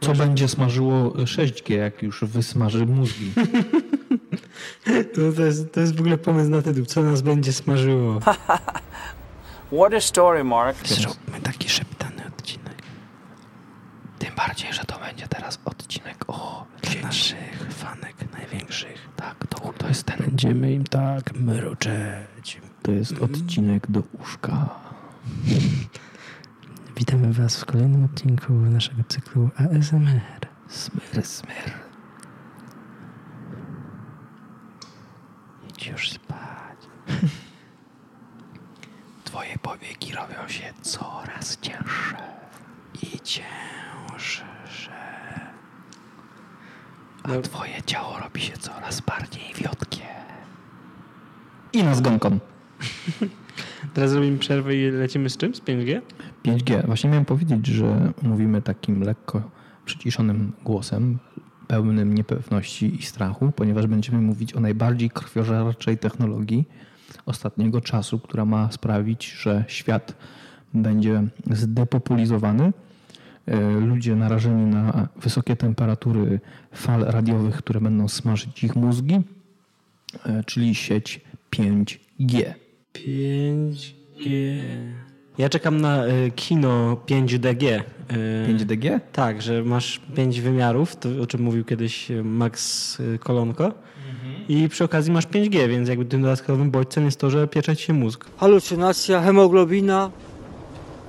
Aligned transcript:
Co 0.00 0.12
będzie 0.12 0.48
smażyło 0.48 1.10
6G, 1.10 1.74
jak 1.76 2.02
już 2.02 2.24
wysmaży 2.24 2.86
mózgi? 2.86 3.32
To, 5.14 5.32
to, 5.36 5.42
jest, 5.42 5.72
to 5.72 5.80
jest 5.80 5.96
w 5.96 6.00
ogóle 6.00 6.18
pomysł 6.18 6.50
na 6.50 6.62
tytuł. 6.62 6.84
Co 6.84 7.02
nas 7.02 7.22
będzie 7.22 7.52
smażyło? 7.52 8.20
What 9.72 9.94
a 9.96 10.00
story, 10.00 10.44
Mark. 10.44 10.88
Zróbmy 10.88 11.40
taki 11.42 11.68
szeptany 11.68 12.22
odcinek. 12.26 12.82
Tym 14.18 14.34
bardziej, 14.36 14.72
że 14.72 14.84
to 14.84 14.98
będzie 14.98 15.28
teraz 15.28 15.58
odcinek 15.64 16.24
o 16.28 16.66
Dla 16.82 17.02
naszych 17.02 17.66
fanek 17.70 18.14
największych. 18.32 19.08
Tak, 19.16 19.46
to, 19.46 19.72
to 19.78 19.88
jest 19.88 20.04
ten. 20.04 20.16
Będziemy 20.18 20.72
im 20.72 20.84
tak 20.84 21.32
mruczeć. 21.34 22.60
To 22.82 22.92
jest 22.92 23.12
odcinek 23.22 23.90
do 23.90 24.02
uszka. 24.20 24.68
Witamy 27.00 27.32
Was 27.32 27.60
w 27.60 27.64
kolejnym 27.64 28.04
odcinku 28.04 28.52
naszego 28.52 29.02
cyklu 29.08 29.50
ASMR. 29.56 30.20
Smyr, 30.68 31.26
smyr. 31.26 31.72
Idź 35.70 35.86
już 35.86 36.10
spać. 36.10 36.78
Twoje 39.24 39.58
powieki 39.62 40.12
robią 40.14 40.48
się 40.48 40.72
coraz 40.82 41.58
cięższe. 41.60 42.16
I 43.02 43.20
cięższe. 43.20 44.44
A 47.22 47.28
No. 47.28 47.40
twoje 47.42 47.82
ciało 47.86 48.18
robi 48.18 48.40
się 48.40 48.52
coraz 48.52 49.00
bardziej 49.00 49.54
wiotkie. 49.54 50.06
I 51.72 51.84
na 51.84 51.94
zgonką. 51.94 52.38
Teraz 53.94 54.12
robimy 54.12 54.38
przerwę 54.38 54.74
i 54.76 54.90
lecimy 54.90 55.30
z 55.30 55.36
czym? 55.36 55.54
Z 55.54 55.60
5G? 55.60 56.00
5G. 56.44 56.86
Właśnie 56.86 57.10
miałem 57.10 57.24
powiedzieć, 57.24 57.66
że 57.66 58.12
mówimy 58.22 58.62
takim 58.62 59.02
lekko 59.02 59.50
przyciszonym 59.84 60.52
głosem, 60.64 61.18
pełnym 61.66 62.14
niepewności 62.14 62.96
i 63.00 63.02
strachu, 63.02 63.52
ponieważ 63.52 63.86
będziemy 63.86 64.20
mówić 64.20 64.54
o 64.54 64.60
najbardziej 64.60 65.10
krwiożerczej 65.10 65.98
technologii 65.98 66.68
ostatniego 67.26 67.80
czasu, 67.80 68.18
która 68.18 68.44
ma 68.44 68.72
sprawić, 68.72 69.32
że 69.32 69.64
świat 69.68 70.14
będzie 70.74 71.22
zdepopulizowany. 71.50 72.72
E, 73.46 73.70
Ludzie 73.70 74.16
narażeni 74.16 74.66
na 74.66 75.08
wysokie 75.16 75.56
temperatury 75.56 76.40
fal 76.72 77.00
radiowych, 77.00 77.56
które 77.56 77.80
będą 77.80 78.08
smażyć 78.08 78.64
ich 78.64 78.76
mózgi, 78.76 79.20
e, 80.26 80.44
czyli 80.44 80.74
sieć 80.74 81.20
5G. 81.50 82.54
5G. 82.94 84.30
Ja 85.38 85.48
czekam 85.48 85.80
na 85.80 86.06
y, 86.06 86.30
kino 86.36 86.96
5DG. 87.06 87.64
Y, 87.66 87.84
5DG? 88.48 89.00
Tak, 89.12 89.42
że 89.42 89.62
masz 89.62 90.00
pięć 90.16 90.40
wymiarów, 90.40 90.96
to 90.96 91.08
o 91.22 91.26
czym 91.26 91.42
mówił 91.42 91.64
kiedyś 91.64 92.10
y, 92.10 92.24
Max 92.24 93.00
y, 93.00 93.18
Kolonko. 93.18 93.72
I 94.48 94.68
przy 94.68 94.84
okazji 94.84 95.12
masz 95.12 95.26
5G, 95.26 95.68
więc 95.68 95.88
jakby 95.88 96.04
tym 96.04 96.22
dodatkowym 96.22 96.70
bodźcem 96.70 97.04
jest 97.04 97.20
to, 97.20 97.30
że 97.30 97.48
piecze 97.48 97.76
ci 97.76 97.84
się 97.84 97.92
mózg. 97.92 98.24
halucynacja, 98.36 99.20
hemoglobina, 99.22 100.10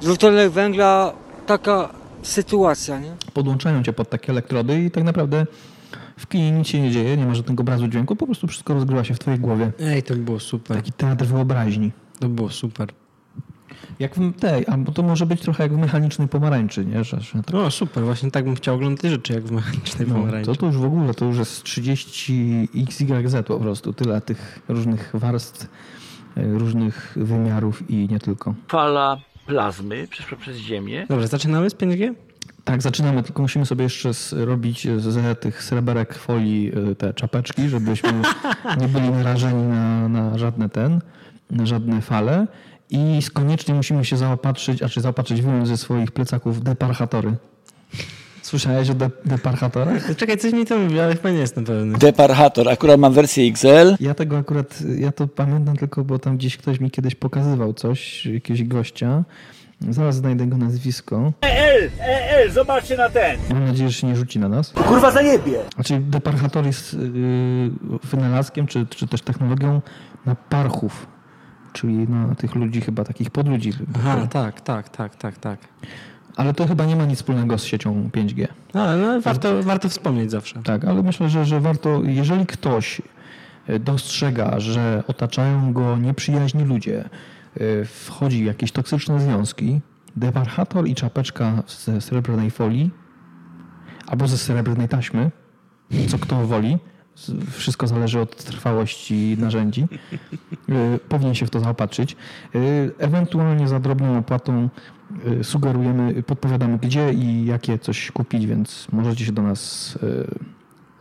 dwutlenek 0.01 0.51
węgla, 0.51 1.13
taka 1.45 1.89
sytuacja, 2.21 2.99
nie? 2.99 3.11
podłączają 3.33 3.83
cię 3.83 3.93
pod 3.93 4.09
takie 4.09 4.31
elektrody 4.31 4.83
i 4.83 4.91
tak 4.91 5.03
naprawdę 5.03 5.45
w 6.17 6.27
kinie 6.27 6.51
nic 6.51 6.67
się 6.67 6.81
nie 6.81 6.91
dzieje, 6.91 7.17
nie 7.17 7.25
ma 7.25 7.35
żadnego 7.35 7.61
obrazu 7.61 7.87
dźwięku, 7.87 8.15
po 8.15 8.25
prostu 8.25 8.47
wszystko 8.47 8.73
rozgrywa 8.73 9.03
się 9.03 9.13
w 9.13 9.19
twojej 9.19 9.39
głowie. 9.39 9.71
Ej, 9.79 10.03
to 10.03 10.15
było 10.15 10.39
super. 10.39 10.77
Taki 10.77 10.91
teatr 10.91 11.25
wyobraźni. 11.25 11.91
To 12.19 12.29
było 12.29 12.49
super. 12.49 12.87
Jak 13.99 14.15
w 14.15 14.39
tej, 14.39 14.67
albo 14.67 14.91
to 14.91 15.03
może 15.03 15.25
być 15.25 15.41
trochę 15.41 15.63
jak 15.63 15.73
w 15.73 15.77
mechanicznej 15.77 16.27
pomarańczy, 16.27 16.85
nie? 16.85 17.03
Że, 17.03 17.21
że 17.21 17.33
tak, 17.43 17.53
No 17.53 17.71
super, 17.71 18.03
właśnie 18.03 18.31
tak 18.31 18.45
bym 18.45 18.55
chciał 18.55 18.75
oglądać 18.75 19.01
te 19.01 19.09
rzeczy 19.09 19.33
jak 19.33 19.43
w 19.43 19.51
mechanicznej 19.51 20.07
no, 20.07 20.15
pomarańczy. 20.15 20.45
to, 20.51 20.55
to 20.55 20.65
już 20.65 20.77
w 20.77 20.85
ogóle, 20.85 21.13
to 21.13 21.25
już 21.25 21.37
jest 21.37 21.63
30 21.63 22.67
XYZ 22.75 23.35
po 23.47 23.59
prostu, 23.59 23.93
tyle 23.93 24.21
tych 24.21 24.59
różnych 24.67 25.11
warstw, 25.13 25.67
e, 26.37 26.43
różnych 26.45 27.13
wymiarów 27.15 27.89
i 27.89 28.07
nie 28.11 28.19
tylko. 28.19 28.53
fala 28.67 29.17
plazmy 29.45 30.07
przeszła 30.07 30.37
przez 30.37 30.57
Ziemię. 30.57 31.05
Dobrze, 31.09 31.27
zaczynamy 31.27 31.69
z 31.69 31.73
5G? 31.75 32.13
Tak, 32.63 32.81
zaczynamy, 32.81 33.23
tylko 33.23 33.41
musimy 33.41 33.65
sobie 33.65 33.83
jeszcze 33.83 34.13
zrobić 34.13 34.87
z 34.97 35.39
tych 35.39 35.63
sreberek 35.63 36.13
folii 36.13 36.71
y, 36.91 36.95
te 36.95 37.13
czapeczki, 37.13 37.69
żebyśmy 37.69 38.13
nie 38.81 38.87
byli 38.87 39.09
narażeni 39.09 39.63
na, 39.63 40.09
na 40.09 40.37
żadne 40.37 40.69
ten, 40.69 41.01
na 41.51 41.65
żadne 41.65 42.01
fale. 42.01 42.47
I 42.91 43.19
koniecznie 43.33 43.73
musimy 43.73 44.05
się 44.05 44.17
zaopatrzyć, 44.17 44.83
a 44.83 44.89
czy 44.89 45.01
zaopatrzyć 45.01 45.41
wyjąć 45.41 45.67
ze 45.67 45.77
swoich 45.77 46.11
plecaków 46.11 46.63
deparchatory. 46.63 47.35
Słyszałeś 48.41 48.89
o 48.89 48.93
de, 48.93 49.09
deparchatorach? 49.25 50.07
Czekaj, 50.17 50.37
coś 50.37 50.53
mi 50.53 50.65
to 50.65 50.79
mówi, 50.79 50.99
ale 50.99 51.15
chyba 51.15 51.31
nie 51.31 51.39
jestem 51.39 51.65
pewny. 51.65 51.97
Deparchator, 51.97 52.69
akurat 52.69 52.99
mam 52.99 53.13
wersję 53.13 53.47
XL. 53.47 53.95
Ja 53.99 54.13
tego 54.13 54.37
akurat, 54.37 54.79
ja 54.97 55.11
to 55.11 55.27
pamiętam 55.27 55.77
tylko, 55.77 56.03
bo 56.03 56.19
tam 56.19 56.37
gdzieś 56.37 56.57
ktoś 56.57 56.79
mi 56.79 56.91
kiedyś 56.91 57.15
pokazywał 57.15 57.73
coś, 57.73 58.25
jakiegoś 58.25 58.63
gościa. 58.63 59.23
Zaraz 59.89 60.15
znajdę 60.15 60.47
go 60.47 60.57
nazwisko. 60.57 61.33
EL, 61.41 61.89
EL, 61.99 62.51
zobaczcie 62.51 62.97
na 62.97 63.09
ten. 63.09 63.39
Mam 63.49 63.65
nadzieję, 63.65 63.89
że 63.89 63.95
się 63.95 64.07
nie 64.07 64.15
rzuci 64.15 64.39
na 64.39 64.49
nas. 64.49 64.71
Kurwa 64.71 65.11
zajebie. 65.11 65.59
Znaczy 65.75 65.99
deparchator 65.99 66.65
jest 66.65 66.93
yy, 66.93 66.99
wynalazkiem, 68.03 68.67
czy, 68.67 68.85
czy 68.85 69.07
też 69.07 69.21
technologią 69.21 69.81
na 70.25 70.35
parchów, 70.35 71.07
czyli 71.73 72.07
na 72.09 72.35
tych 72.35 72.55
ludzi 72.55 72.81
chyba, 72.81 73.03
takich 73.03 73.29
podludzi. 73.29 73.73
Aha, 73.95 74.27
tak, 74.27 74.61
tak, 74.61 74.89
tak, 74.89 75.15
tak, 75.15 75.37
tak. 75.37 75.59
Ale 76.35 76.53
to 76.53 76.67
chyba 76.67 76.85
nie 76.85 76.95
ma 76.95 77.05
nic 77.05 77.17
wspólnego 77.17 77.57
z 77.57 77.63
siecią 77.63 78.09
5G. 78.13 78.47
No, 78.73 78.83
ale 78.83 78.97
no, 78.97 79.21
warto, 79.21 79.63
warto 79.63 79.89
wspomnieć 79.89 80.31
zawsze. 80.31 80.63
Tak, 80.63 80.85
ale 80.85 81.03
myślę, 81.03 81.29
że, 81.29 81.45
że 81.45 81.59
warto, 81.59 82.01
jeżeli 82.03 82.45
ktoś 82.45 83.01
e, 83.67 83.79
dostrzega, 83.79 84.59
że 84.59 85.03
otaczają 85.07 85.73
go 85.73 85.97
nieprzyjaźni 85.97 86.63
ludzie, 86.63 87.09
e, 87.55 87.85
wchodzi 87.85 88.43
w 88.43 88.45
jakieś 88.45 88.71
toksyczne 88.71 89.19
związki, 89.19 89.81
deparchator 90.15 90.87
i 90.87 90.95
czapeczka 90.95 91.63
ze 91.67 92.01
srebrnej 92.01 92.51
folii 92.51 92.91
albo 94.07 94.27
ze 94.27 94.37
srebrnej 94.37 94.87
taśmy, 94.87 95.31
co 96.07 96.19
kto 96.19 96.47
woli, 96.47 96.77
wszystko 97.51 97.87
zależy 97.87 98.19
od 98.19 98.35
trwałości 98.43 99.35
narzędzi, 99.39 99.87
e, 100.69 100.99
powinien 101.09 101.35
się 101.35 101.45
w 101.45 101.49
to 101.49 101.59
zaopatrzyć. 101.59 102.15
E, 102.55 102.59
Ewentualnie 102.97 103.67
za 103.67 103.79
drobną 103.79 104.17
opłatą 104.17 104.69
e, 105.39 105.43
sugerujemy, 105.43 106.23
podpowiadamy 106.23 106.77
gdzie 106.77 107.13
i 107.13 107.45
jakie 107.45 107.79
coś 107.79 108.11
kupić, 108.11 108.45
więc 108.45 108.87
możecie 108.91 109.25
się 109.25 109.31
do 109.31 109.41
nas 109.41 109.97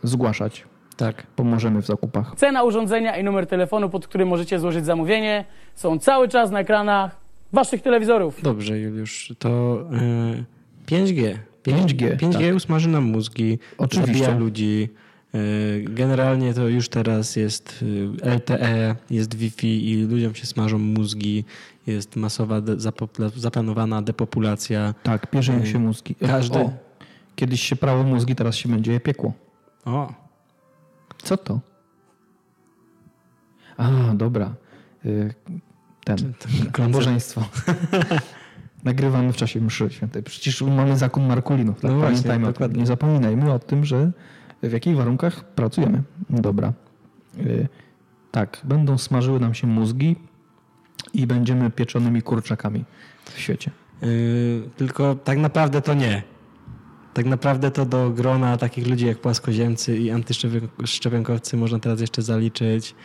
zgłaszać. 0.03 0.65
Tak. 0.97 1.27
Pomożemy 1.35 1.81
w 1.81 1.85
zakupach. 1.85 2.33
Cena 2.35 2.63
urządzenia 2.63 3.17
i 3.17 3.23
numer 3.23 3.47
telefonu, 3.47 3.89
pod 3.89 4.07
którym 4.07 4.27
możecie 4.27 4.59
złożyć 4.59 4.85
zamówienie, 4.85 5.45
są 5.75 5.99
cały 5.99 6.27
czas 6.27 6.51
na 6.51 6.59
ekranach 6.59 7.15
waszych 7.53 7.81
telewizorów. 7.81 8.41
Dobrze, 8.41 8.79
Juliusz, 8.79 9.33
to 9.39 9.79
y, 10.37 10.45
5G. 10.85 11.37
5G, 11.63 12.17
5G 12.17 12.47
tak. 12.47 12.55
usmaży 12.55 12.89
nam 12.89 13.03
mózgi, 13.03 13.59
Oczywiście. 13.77 14.13
zabija 14.13 14.37
ludzi. 14.37 14.89
Y, 15.35 15.85
Generalnie 15.89 16.53
to 16.53 16.67
już 16.67 16.89
teraz 16.89 17.35
jest 17.35 17.85
LTE, 18.23 18.95
jest 19.09 19.35
Wi-Fi 19.35 19.89
i 19.91 20.03
ludziom 20.03 20.35
się 20.35 20.45
smażą 20.45 20.77
mózgi, 20.79 21.45
jest 21.87 22.15
masowa 22.15 22.61
de- 22.61 22.75
zaplanowana 23.35 24.01
depopulacja. 24.01 24.93
Tak, 25.03 25.29
pierzeją 25.29 25.65
się 25.65 25.79
mózgi. 25.79 26.15
E, 26.21 26.27
Każdy- 26.27 26.59
O, 26.59 26.71
kiedyś 27.35 27.61
się 27.61 27.75
prało 27.75 28.03
mózgi, 28.03 28.35
teraz 28.35 28.55
się 28.55 28.69
będzie 28.69 28.91
je 28.91 28.99
piekło. 28.99 29.33
O, 29.85 30.13
Co 31.23 31.37
to? 31.37 31.59
A, 33.77 33.89
dobra. 34.13 34.53
Ten, 36.03 36.33
nabożeństwo. 36.79 37.43
Nagrywamy 38.83 39.33
w 39.33 39.35
czasie 39.37 39.61
mszy 39.61 39.89
świętej. 39.89 40.23
Przecież 40.23 40.61
mamy 40.61 40.97
zakon 40.97 41.27
Markulinów. 41.27 41.81
Tak? 41.81 41.91
No 41.91 41.97
właśnie, 41.97 42.09
Pamiętajmy 42.15 42.45
dokładnie. 42.47 42.79
Nie 42.79 42.85
zapominajmy 42.87 43.53
o 43.53 43.59
tym, 43.59 43.85
że 43.85 44.11
w 44.69 44.71
jakich 44.71 44.95
warunkach 44.95 45.43
pracujemy. 45.45 46.03
Dobra. 46.29 46.73
Y, 47.37 47.67
Tak, 48.31 48.61
będą 48.63 48.97
smażyły 48.97 49.39
nam 49.39 49.53
się 49.53 49.67
mózgi 49.67 50.15
i 51.13 51.27
będziemy 51.27 51.69
pieczonymi 51.71 52.21
kurczakami 52.21 52.85
w 53.25 53.39
świecie. 53.39 53.71
y, 54.03 54.61
tylko 54.77 55.15
tak 55.15 55.37
naprawdę 55.37 55.81
to 55.81 55.93
nie. 55.93 56.23
Tak 57.13 57.25
naprawdę 57.25 57.71
to 57.71 57.85
do 57.85 58.09
grona 58.09 58.57
takich 58.57 58.87
ludzi 58.87 59.05
jak 59.05 59.17
płaskoziemcy 59.17 59.97
i 59.97 60.11
antyszczepionkowcy 60.11 61.57
można 61.57 61.79
teraz 61.79 62.01
jeszcze 62.01 62.21
zaliczyć 62.21 62.95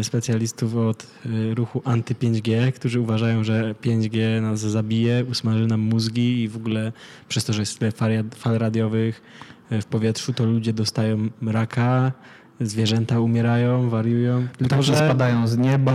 y, 0.00 0.04
specjalistów 0.04 0.76
od 0.76 1.06
y, 1.26 1.54
ruchu 1.54 1.80
anty-5G, 1.80 2.72
którzy 2.72 3.00
uważają, 3.00 3.44
że 3.44 3.74
5G 3.82 4.42
nas 4.42 4.60
zabije, 4.60 5.24
usmaży 5.30 5.66
nam 5.66 5.80
mózgi 5.80 6.42
i 6.42 6.48
w 6.48 6.56
ogóle 6.56 6.92
przez 7.28 7.44
to, 7.44 7.52
że 7.52 7.62
jest 7.62 7.78
tyle 7.78 7.92
fal, 8.36 8.58
radiowych 8.58 9.22
w 9.70 9.84
powietrzu, 9.84 10.32
to 10.32 10.44
ludzie 10.44 10.72
dostają 10.72 11.28
raka, 11.46 12.12
zwierzęta 12.60 13.20
umierają, 13.20 13.88
wariują. 13.88 14.46
Tylko, 14.58 14.82
że 14.82 14.96
spadają 14.96 15.46
z 15.46 15.58
nieba, 15.58 15.92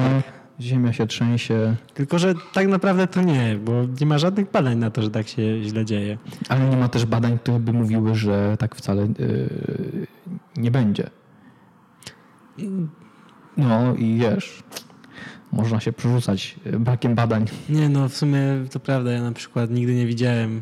Ziemia 0.61 0.93
się 0.93 1.07
trzęsie, 1.07 1.75
Tylko, 1.93 2.19
że 2.19 2.33
tak 2.53 2.67
naprawdę 2.67 3.07
to 3.07 3.21
nie, 3.21 3.59
bo 3.65 3.71
nie 4.01 4.05
ma 4.05 4.17
żadnych 4.17 4.51
badań 4.51 4.77
na 4.77 4.91
to, 4.91 5.01
że 5.01 5.09
tak 5.09 5.27
się 5.27 5.63
źle 5.63 5.85
dzieje. 5.85 6.17
ale 6.49 6.69
nie 6.69 6.77
ma 6.77 6.87
też 6.87 7.05
badań, 7.05 7.39
które 7.39 7.59
by 7.59 7.73
mówiły, 7.73 8.15
że 8.15 8.55
tak 8.59 8.75
wcale 8.75 9.01
yy, 9.01 10.07
nie 10.57 10.71
będzie. 10.71 11.09
No 13.57 13.95
i 13.95 14.17
wiesz, 14.17 14.63
można 15.51 15.79
się 15.79 15.93
przerzucać 15.93 16.55
yy, 16.65 16.79
brakiem 16.79 17.15
badań. 17.15 17.45
Nie, 17.69 17.89
no 17.89 18.09
w 18.09 18.15
sumie 18.17 18.39
to 18.71 18.79
prawda. 18.79 19.11
Ja 19.11 19.21
na 19.21 19.31
przykład 19.31 19.71
nigdy 19.71 19.93
nie 19.95 20.05
widziałem 20.05 20.61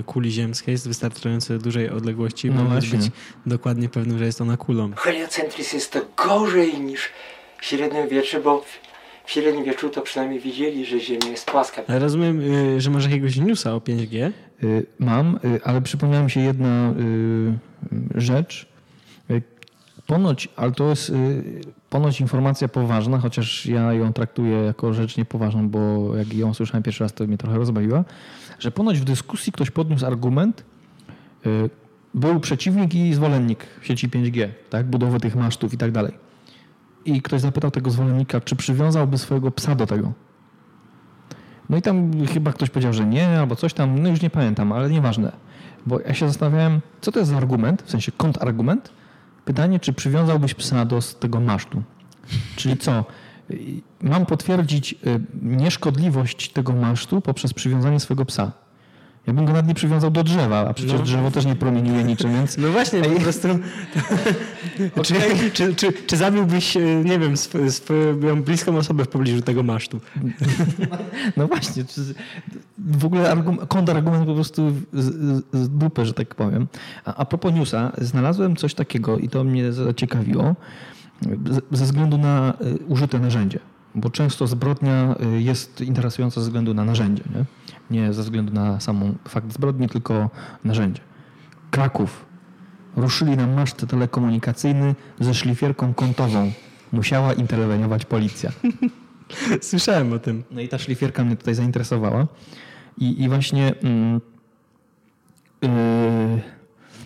e, 0.00 0.02
kuli 0.02 0.30
ziemskiej 0.32 0.76
z 0.76 0.86
wystarczająco 0.86 1.58
dużej 1.58 1.90
odległości, 1.90 2.50
by 2.50 2.56
No 2.56 2.64
właśnie. 2.64 2.98
być 2.98 3.10
dokładnie 3.46 3.88
pewnym, 3.88 4.18
że 4.18 4.24
jest 4.26 4.40
ona 4.40 4.56
kulą. 4.56 4.90
Heliocentryzm 4.96 5.74
jest 5.76 5.92
to 5.92 6.00
gorzej 6.26 6.80
niż 6.80 7.00
w 7.60 7.64
średniowieczu, 7.64 8.36
bo 8.44 8.60
w- 8.60 8.86
w 9.26 9.30
średniowieczu 9.30 9.88
to 9.90 10.02
przynajmniej 10.02 10.40
widzieli, 10.40 10.84
że 10.86 11.00
Ziemia 11.00 11.28
jest 11.28 11.50
płaska. 11.50 11.82
Ale 11.88 11.98
rozumiem, 11.98 12.40
y, 12.76 12.80
że 12.80 12.90
masz 12.90 13.04
jakiegoś 13.04 13.36
newsa 13.36 13.74
o 13.74 13.78
5G. 13.80 14.32
Y, 14.64 14.86
Mam, 14.98 15.38
ale 15.64 15.82
przypomniała 15.82 16.24
mi 16.24 16.30
się 16.30 16.40
jedna 16.40 16.94
rzecz. 18.14 18.66
Ponoć, 20.06 20.48
ale 20.56 20.72
to 20.72 20.88
jest 20.90 21.12
ponoć 21.96 22.20
informacja 22.20 22.68
poważna, 22.68 23.18
chociaż 23.18 23.66
ja 23.66 23.92
ją 23.92 24.12
traktuję 24.12 24.58
jako 24.58 24.92
rzecz 24.92 25.16
niepoważną, 25.16 25.68
bo 25.68 26.12
jak 26.16 26.34
ją 26.34 26.54
słyszałem 26.54 26.82
pierwszy 26.82 27.04
raz, 27.04 27.12
to 27.12 27.26
mnie 27.26 27.38
trochę 27.38 27.58
rozbawiła, 27.58 28.04
że 28.58 28.70
ponoć 28.70 29.00
w 29.00 29.04
dyskusji 29.04 29.52
ktoś 29.52 29.70
podniósł 29.70 30.06
argument, 30.06 30.64
y, 31.46 31.70
był 32.14 32.40
przeciwnik 32.40 32.94
i 32.94 33.14
zwolennik 33.14 33.66
sieci 33.82 34.08
5G, 34.08 34.48
tak, 34.70 34.86
budowy 34.86 35.20
tych 35.20 35.36
masztów 35.36 35.74
i 35.74 35.78
tak 35.78 35.90
dalej. 35.90 36.12
I 37.04 37.22
ktoś 37.22 37.40
zapytał 37.40 37.70
tego 37.70 37.90
zwolennika, 37.90 38.40
czy 38.40 38.56
przywiązałby 38.56 39.18
swojego 39.18 39.50
psa 39.50 39.74
do 39.74 39.86
tego. 39.86 40.12
No 41.70 41.76
i 41.76 41.82
tam 41.82 42.26
chyba 42.26 42.52
ktoś 42.52 42.70
powiedział, 42.70 42.92
że 42.92 43.06
nie, 43.06 43.38
albo 43.40 43.56
coś 43.56 43.74
tam, 43.74 44.02
no 44.02 44.08
już 44.08 44.22
nie 44.22 44.30
pamiętam, 44.30 44.72
ale 44.72 44.90
nieważne. 44.90 45.32
Bo 45.86 46.00
ja 46.00 46.14
się 46.14 46.26
zastanawiałem, 46.26 46.80
co 47.00 47.12
to 47.12 47.18
jest 47.18 47.30
za 47.30 47.36
argument, 47.36 47.82
w 47.82 47.90
sensie 47.90 48.12
kontrargument. 48.12 48.92
Pytanie, 49.46 49.80
czy 49.80 49.92
przywiązałbyś 49.92 50.54
psa 50.54 50.84
do 50.84 51.00
tego 51.20 51.40
masztu? 51.40 51.82
Czyli 52.56 52.76
co? 52.76 53.04
Mam 54.02 54.26
potwierdzić 54.26 54.92
y, 54.92 55.20
nieszkodliwość 55.42 56.52
tego 56.52 56.72
masztu 56.72 57.20
poprzez 57.20 57.52
przywiązanie 57.54 58.00
swojego 58.00 58.24
psa. 58.24 58.52
Ja 59.26 59.32
bym 59.32 59.44
go 59.44 59.52
nawet 59.52 59.66
nie 59.68 59.74
przywiązał 59.74 60.10
do 60.10 60.24
drzewa, 60.24 60.68
a 60.68 60.74
przecież 60.74 60.92
No. 60.92 61.02
drzewo 61.02 61.30
też 61.30 61.46
nie 61.46 61.56
promieniuje 61.56 62.04
niczym, 62.04 62.32
więc 62.32 62.56
No 62.58 62.68
właśnie, 62.68 63.00
po 63.02 63.20
prostu. 63.20 63.48
czy, 65.02 65.14
czy, 65.52 65.74
czy, 65.74 65.92
czy 65.92 66.16
zabiłbyś, 66.16 66.76
y, 66.76 67.02
nie 67.04 67.18
wiem, 67.18 67.32
sw- 67.32 67.70
swoją 67.70 68.42
bliską 68.42 68.76
osobę 68.76 69.04
w 69.04 69.08
pobliżu 69.08 69.42
tego 69.42 69.62
masztu? 69.62 70.00
No 71.36 71.46
właśnie, 71.46 71.84
w 72.78 73.04
ogóle 73.04 73.30
argument, 73.30 73.68
kontrargument 73.68 74.26
po 74.26 74.34
prostu 74.34 74.72
z, 74.92 75.04
z, 75.52 75.68
dupy, 75.78 76.06
że 76.06 76.14
tak 76.14 76.34
powiem. 76.34 76.66
A, 77.04 77.14
a 77.14 77.24
propos 77.24 77.54
newsa, 77.54 77.92
znalazłem 77.98 78.56
coś 78.56 78.74
takiego 78.74 79.18
i 79.18 79.28
to 79.28 79.44
mnie 79.44 79.72
zaciekawiło 79.72 80.56
z- 81.50 81.78
ze 81.78 81.84
względu 81.84 82.18
na 82.18 82.54
y, 82.60 82.78
użyte 82.88 83.18
narzędzie. 83.18 83.58
Bo 83.96 84.10
często 84.10 84.46
zbrodnia 84.46 85.14
y, 85.36 85.42
jest 85.42 85.80
interesująca 85.80 86.40
ze 86.40 86.46
względu 86.46 86.74
na 86.74 86.84
narzędzie. 86.84 87.22
Nie, 87.34 88.00
nie 88.00 88.12
ze 88.12 88.22
względu 88.22 88.52
na 88.52 88.80
samą 88.80 89.14
fakt 89.28 89.52
zbrodni, 89.52 89.88
tylko 89.88 90.30
narzędzie. 90.64 91.02
Kraków. 91.70 92.26
Ruszyli 92.96 93.36
na 93.36 93.46
maszt 93.46 93.86
telekomunikacyjny 93.88 94.94
ze 95.20 95.34
szlifierką 95.34 95.94
kątową. 95.94 96.52
Musiała 96.92 97.32
interweniować 97.32 98.04
policja. 98.04 98.52
Słyszałem 99.60 100.12
o 100.12 100.18
tym. 100.18 100.44
No 100.50 100.60
i 100.60 100.68
ta 100.68 100.78
szlifierka 100.78 101.24
mnie 101.24 101.36
tutaj 101.36 101.54
zainteresowała. 101.54 102.26
I, 102.98 103.22
i 103.22 103.28
właśnie 103.28 103.74
mm, 103.82 104.20
yy, 105.62 105.68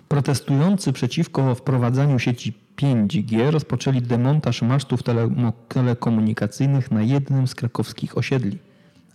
protestujący 0.09 0.93
przeciwko 0.93 1.55
wprowadzaniu 1.55 2.19
sieci 2.19 2.53
5G 2.81 3.51
rozpoczęli 3.51 4.03
demontaż 4.03 4.63
masztów 4.63 5.03
telemo- 5.03 5.53
telekomunikacyjnych 5.69 6.91
na 6.91 7.03
jednym 7.03 7.49
z 7.49 7.55
krakowskich 7.55 8.19
osiedli. 8.19 8.59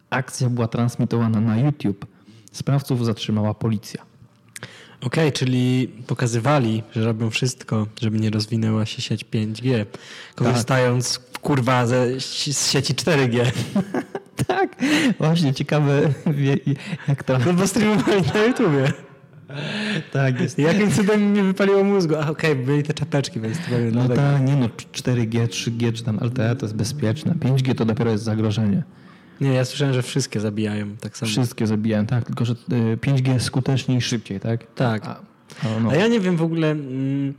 Akcja 0.09 0.49
była 0.49 0.67
transmitowana 0.67 1.41
na 1.41 1.57
YouTube. 1.57 2.05
Sprawców 2.51 3.05
zatrzymała 3.05 3.53
policja. 3.53 4.05
Okej, 5.01 5.31
czyli 5.31 5.87
pokazywali, 6.07 6.83
że 6.91 7.05
robią 7.05 7.29
wszystko, 7.29 7.87
żeby 8.01 8.19
nie 8.19 8.29
rozwinęła 8.29 8.85
się 8.85 9.01
sieć 9.01 9.25
5G, 9.25 9.85
korzystając 10.35 11.19
kurwa 11.41 11.85
ze, 11.87 12.19
z 12.19 12.71
sieci 12.71 12.93
4G. 12.93 13.45
Tak, 14.47 14.75
właśnie 15.17 15.53
ciekawe 15.53 16.13
jak 17.07 17.23
to... 17.23 17.37
No 17.39 17.53
bo 17.53 17.67
streamowali 17.67 18.21
na 18.33 18.43
YouTubie. 18.43 18.93
Tak, 20.13 20.41
jest. 20.41 20.59
Jakim 20.59 20.91
cudem 20.91 21.33
mi 21.33 21.41
wypaliło 21.41 21.83
mózgu? 21.83 22.15
A 22.15 22.29
okej, 22.29 22.55
byli 22.55 22.83
te 22.83 22.93
czapeczki, 22.93 23.39
więc 23.39 23.57
to 23.57 23.63
No 23.71 23.91
dlatego. 23.91 24.15
tak, 24.15 24.41
nie 24.41 24.55
no, 24.55 24.67
4G, 24.93 25.47
3G 25.47 25.93
czy 25.93 26.03
tam 26.03 26.19
LTE 26.21 26.55
to 26.55 26.65
jest 26.65 26.75
bezpieczne. 26.75 27.33
5G 27.33 27.75
to 27.75 27.85
dopiero 27.85 28.11
jest 28.11 28.23
zagrożenie. 28.23 28.83
Nie, 29.41 29.53
ja 29.53 29.65
słyszałem, 29.65 29.93
że 29.93 30.01
wszystkie 30.01 30.39
zabijają 30.39 30.97
tak 30.97 31.17
samo. 31.17 31.29
Wszystkie 31.29 31.67
zabijają, 31.67 32.05
tak, 32.05 32.25
tylko 32.25 32.45
że 32.45 32.53
y, 32.53 32.97
5G 32.97 33.33
jest 33.33 33.45
skuteczniej 33.45 33.97
i 33.97 34.01
szybciej, 34.01 34.39
tak? 34.39 34.73
Tak. 34.75 35.05
A, 35.05 35.21
no, 35.63 35.79
no. 35.79 35.89
A 35.89 35.95
ja 35.95 36.07
nie 36.07 36.19
wiem 36.19 36.37
w 36.37 36.41
ogóle, 36.41 36.71
mm, 36.71 37.29
y, 37.29 37.33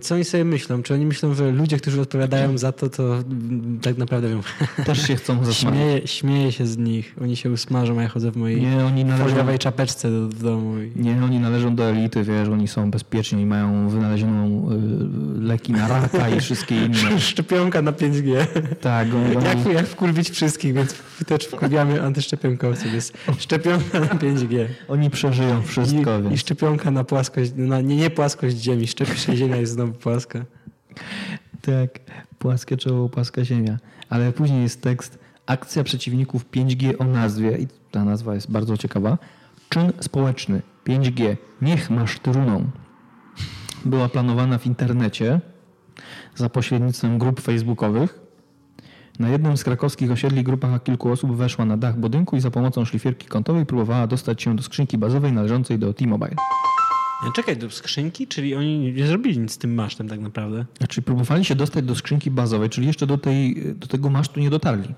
co 0.00 0.14
oni 0.14 0.24
sobie 0.24 0.44
myślą. 0.44 0.82
Czy 0.82 0.94
oni 0.94 1.06
myślą, 1.06 1.34
że 1.34 1.50
ludzie, 1.50 1.76
którzy 1.76 2.00
odpowiadają 2.00 2.58
za 2.58 2.72
to, 2.72 2.90
to 2.90 3.02
mm, 3.02 3.78
tak 3.82 3.98
naprawdę 3.98 4.28
wiem. 4.28 4.40
Też 4.86 5.06
się 5.06 5.16
chcą 5.16 5.44
zasmażyć. 5.44 5.58
Śmieję, 5.58 6.06
śmieję 6.06 6.52
się 6.52 6.66
z 6.66 6.78
nich. 6.78 7.16
Oni 7.22 7.36
się 7.36 7.50
usmażą, 7.50 7.98
a 7.98 8.02
ja 8.02 8.08
chodzę 8.08 8.30
w 8.30 8.36
mojej 8.36 8.62
Nie, 8.62 8.84
oni 8.84 9.04
należą, 9.04 9.58
czapeczce 9.58 10.10
do, 10.10 10.28
w 10.28 10.42
domu. 10.42 10.82
I... 10.82 10.92
nie, 10.96 11.24
oni 11.24 11.40
należą 11.40 11.74
do 11.74 11.84
elity, 11.84 12.24
wiesz, 12.24 12.48
oni 12.48 12.68
są 12.68 12.90
bezpieczni 12.90 13.42
i 13.42 13.46
mają 13.46 13.88
wynalezioną 13.88 14.68
y, 14.70 15.42
leki 15.42 15.72
na 15.72 15.88
raka 15.88 16.28
i 16.28 16.40
wszystkie 16.40 16.84
inne. 16.84 17.20
Szczepionka 17.30 17.82
na 17.82 17.92
5G. 17.92 18.46
Tak, 18.80 19.08
oni, 19.14 19.44
Jak, 19.44 19.74
jak 19.74 19.86
wkurwić 19.86 20.30
wszystkich, 20.30 20.74
więc 20.74 20.94
też 21.26 21.44
wkurwiamy 21.44 22.02
antyszczepionkowców. 22.02 22.92
Jest 22.94 23.18
szczepionka 23.38 24.00
na 24.00 24.06
5G. 24.06 24.66
oni 24.88 25.10
przeżyją 25.10 25.62
wszystko, 25.62 26.18
I, 26.18 26.20
I 26.20 26.22
więc 26.22 26.40
szczepionka 26.40 26.90
na 26.90 27.04
płaskość, 27.04 27.52
na, 27.56 27.80
nie, 27.80 27.96
nie 27.96 28.10
płaskość 28.10 28.56
Ziemi. 28.56 28.86
Szczepi 28.86 29.18
się 29.18 29.36
Ziemia 29.42 29.56
jest 29.56 29.71
znowu 29.72 29.92
płaska. 29.92 30.44
tak, 31.62 32.00
płaskie 32.38 32.76
czoło, 32.76 33.08
płaska 33.08 33.44
ziemia. 33.44 33.78
Ale 34.10 34.32
później 34.32 34.62
jest 34.62 34.82
tekst 34.82 35.18
Akcja 35.46 35.84
przeciwników 35.84 36.50
5G 36.50 36.94
o 36.98 37.04
nazwie, 37.04 37.58
i 37.58 37.66
ta 37.90 38.04
nazwa 38.04 38.34
jest 38.34 38.50
bardzo 38.50 38.76
ciekawa, 38.76 39.18
czyn 39.68 39.92
społeczny 40.00 40.62
5G, 40.86 41.36
niech 41.62 41.90
masz 41.90 42.18
truną. 42.18 42.70
Była 43.84 44.08
planowana 44.08 44.58
w 44.58 44.66
internecie 44.66 45.40
za 46.34 46.48
pośrednictwem 46.48 47.18
grup 47.18 47.40
facebookowych. 47.40 48.20
Na 49.18 49.28
jednym 49.28 49.56
z 49.56 49.64
krakowskich 49.64 50.10
osiedli 50.10 50.42
grupa 50.42 50.78
kilku 50.78 51.10
osób 51.10 51.36
weszła 51.36 51.64
na 51.64 51.76
dach 51.76 51.98
budynku 51.98 52.36
i 52.36 52.40
za 52.40 52.50
pomocą 52.50 52.84
szlifierki 52.84 53.26
kątowej 53.26 53.66
próbowała 53.66 54.06
dostać 54.06 54.42
się 54.42 54.56
do 54.56 54.62
skrzynki 54.62 54.98
bazowej 54.98 55.32
należącej 55.32 55.78
do 55.78 55.94
T-Mobile. 55.94 56.36
Czekaj, 57.30 57.56
do 57.56 57.70
skrzynki? 57.70 58.26
Czyli 58.26 58.54
oni 58.54 58.92
nie 58.92 59.06
zrobili 59.06 59.38
nic 59.38 59.52
z 59.52 59.58
tym 59.58 59.74
masztem 59.74 60.08
tak 60.08 60.20
naprawdę. 60.20 60.64
Znaczy 60.78 61.02
próbowali 61.02 61.44
się 61.44 61.54
dostać 61.54 61.84
do 61.84 61.94
skrzynki 61.94 62.30
bazowej, 62.30 62.70
czyli 62.70 62.86
jeszcze 62.86 63.06
do, 63.06 63.18
tej, 63.18 63.62
do 63.74 63.86
tego 63.86 64.10
masztu 64.10 64.40
nie 64.40 64.50
dotarli. 64.50 64.94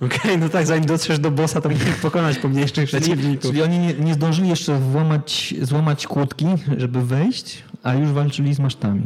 Okej, 0.00 0.38
no 0.38 0.48
tak, 0.48 0.66
zanim 0.66 0.84
dotrzesz 0.86 1.18
do 1.18 1.30
bossa, 1.30 1.60
to 1.60 1.68
musisz 1.68 1.94
pokonać 1.94 2.38
pomniejszych 2.38 2.86
przeciwników. 2.86 3.50
Czyli 3.50 3.62
oni 3.62 3.78
nie, 3.78 3.94
nie 3.94 4.14
zdążyli 4.14 4.48
jeszcze 4.48 4.78
włamać, 4.78 5.54
złamać 5.62 6.06
kłódki, 6.06 6.46
żeby 6.76 7.02
wejść, 7.02 7.64
a 7.82 7.94
już 7.94 8.08
walczyli 8.08 8.54
z 8.54 8.58
masztami. 8.58 9.02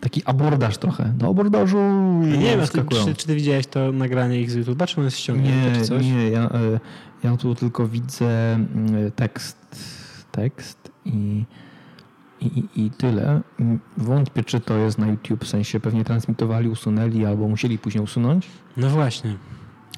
Taki 0.00 0.22
abordaż 0.24 0.78
trochę. 0.78 1.12
Do 1.16 1.28
abordażu 1.28 1.78
i 2.24 2.38
Nie 2.38 2.56
wiem, 2.56 2.60
czy, 3.04 3.14
czy 3.14 3.26
ty 3.26 3.34
widziałeś 3.34 3.66
to 3.66 3.92
nagranie 3.92 4.40
ich 4.40 4.50
z 4.50 4.54
YouTube? 4.54 4.86
Czy 4.86 4.96
ono 4.96 5.04
jest 5.04 5.18
ściągnięte 5.18 5.70
Nie, 5.70 5.80
czy 5.80 5.88
coś? 5.88 6.02
nie, 6.02 6.30
ja, 6.30 6.50
e, 6.50 6.80
ja 7.24 7.36
tu 7.36 7.54
tylko 7.54 7.88
widzę 7.88 8.54
mm, 8.54 9.12
tekst, 9.12 9.56
tekst 10.32 10.93
i, 11.04 11.44
i, 12.40 12.64
i- 12.76 12.90
tyle. 12.90 13.40
Wątpię, 13.96 14.44
czy 14.44 14.60
to 14.60 14.76
jest 14.76 14.98
na 14.98 15.06
YouTube, 15.06 15.44
w 15.44 15.48
sensie 15.48 15.80
pewnie 15.80 16.04
transmitowali, 16.04 16.68
usunęli 16.68 17.24
albo 17.24 17.48
musieli 17.48 17.78
później 17.78 18.04
usunąć. 18.04 18.46
No 18.76 18.88
właśnie. 18.90 19.36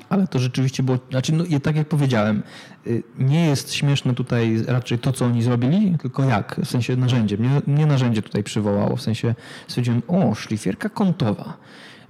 Ale 0.09 0.27
to 0.27 0.39
rzeczywiście 0.39 0.83
było, 0.83 0.99
znaczy 1.11 1.33
no, 1.33 1.45
tak 1.63 1.77
jak 1.77 1.89
powiedziałem, 1.89 2.43
y, 2.87 3.03
nie 3.19 3.47
jest 3.47 3.73
śmieszne 3.75 4.15
tutaj 4.15 4.63
raczej 4.67 4.99
to, 4.99 5.13
co 5.13 5.25
oni 5.25 5.43
zrobili, 5.43 5.99
tylko 5.99 6.25
jak, 6.25 6.61
w 6.65 6.69
sensie 6.69 6.97
narzędzie. 6.97 7.37
Mnie, 7.39 7.63
mnie 7.67 7.87
narzędzie 7.87 8.23
tutaj 8.23 8.45
przywołało, 8.45 8.97
w 8.97 9.03
sensie 9.03 9.35
stwierdziłem, 9.69 10.03
o, 10.09 10.35
szlifierka 10.35 10.89
kątowa. 10.89 11.57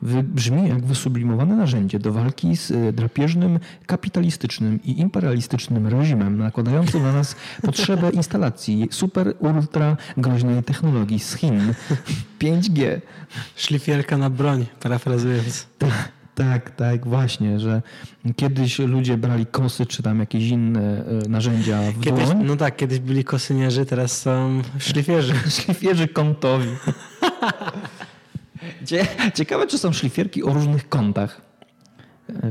Brzmi 0.03 0.69
jak 0.69 0.85
wysublimowane 0.85 1.57
narzędzie 1.57 1.99
do 1.99 2.13
walki 2.13 2.57
z 2.57 2.71
y, 2.71 2.93
drapieżnym, 2.93 3.59
kapitalistycznym 3.87 4.83
i 4.85 5.01
imperialistycznym 5.01 5.87
reżimem, 5.87 6.39
nakładającym 6.39 7.03
na 7.03 7.13
nas 7.13 7.37
potrzebę 7.63 8.11
instalacji 8.11 8.89
super, 8.91 9.35
ultra 9.39 9.97
groźnej 10.17 10.63
technologii 10.63 11.19
z 11.19 11.35
Chin 11.35 11.61
5G. 12.41 13.01
Szlifierka 13.57 14.19
na 14.19 14.31
broń, 14.31 14.67
parafrazując. 14.81 15.67
Tak, 16.35 16.71
tak, 16.71 17.07
właśnie, 17.07 17.61
że 17.61 17.83
kiedyś 18.37 18.79
ludzie 18.79 19.17
brali 19.17 19.47
kosy 19.47 19.87
czy 19.87 20.03
tam 20.03 20.21
jakieś 20.21 20.49
inne 20.49 21.05
e, 21.25 21.29
narzędzia 21.29 21.81
w 21.93 22.01
Kiedyś, 22.01 22.25
dłoń. 22.25 22.45
no 22.45 22.57
tak, 22.57 22.77
kiedyś 22.77 22.99
byli 22.99 23.25
kosynierzy, 23.25 23.87
teraz 23.87 24.21
są 24.21 24.63
szlifierzy. 24.79 25.35
Szlifierzy 25.49 26.09
kątowi. 26.09 26.69
Cie- 28.85 29.07
Ciekawe, 29.35 29.67
czy 29.67 29.79
są 29.79 29.93
szlifierki 29.93 30.43
o 30.45 30.53
różnych 30.53 30.89
kątach. 30.89 31.41
E, 32.31 32.51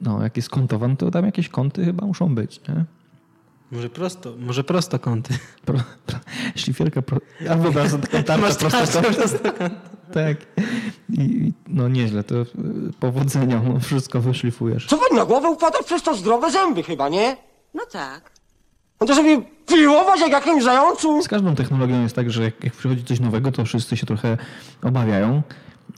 No, 0.00 0.22
jak 0.22 0.36
jest 0.36 0.48
kątowan, 0.50 0.96
to 0.96 1.10
tam 1.10 1.24
jakieś 1.24 1.48
kąty 1.48 1.84
chyba 1.84 2.06
muszą 2.06 2.34
być, 2.34 2.60
nie? 2.68 2.84
Może 3.70 3.90
prosto, 3.90 4.34
może 4.38 4.64
prostokąty. 4.64 5.34
Pro, 5.64 5.78
pro, 6.06 6.18
szlifierka 6.56 7.02
pro, 7.02 7.18
ja 7.40 7.56
wyobrażam 7.56 7.90
sobie 7.90 8.06
taką 8.08 8.24
tarczę 8.24 8.42
Masz 8.42 8.56
tarczę 8.72 9.02
prostokątną. 9.12 9.68
Tak. 10.12 10.36
I, 11.08 11.52
no 11.68 11.88
nieźle, 11.88 12.24
to 12.24 12.34
powodzenia, 13.00 13.62
no, 13.68 13.80
wszystko 13.80 14.20
wyszlifujesz. 14.20 14.86
Co 14.86 14.98
pani 14.98 15.16
na 15.16 15.24
głowę 15.24 15.48
upada? 15.50 15.78
Przecież 15.78 16.02
to 16.02 16.14
zdrowe 16.14 16.50
zęby 16.50 16.82
chyba, 16.82 17.08
nie? 17.08 17.36
No 17.74 17.82
tak. 17.92 18.31
No 19.02 19.06
to 19.06 19.14
sobie 19.14 19.42
piłować 19.68 20.20
jak 20.20 20.30
jakimś 20.30 20.64
zającu. 20.64 21.22
Z 21.22 21.28
każdą 21.28 21.54
technologią 21.54 22.02
jest 22.02 22.16
tak, 22.16 22.30
że 22.30 22.42
jak, 22.42 22.64
jak 22.64 22.72
przychodzi 22.72 23.04
coś 23.04 23.20
nowego, 23.20 23.52
to 23.52 23.64
wszyscy 23.64 23.96
się 23.96 24.06
trochę 24.06 24.38
obawiają, 24.82 25.42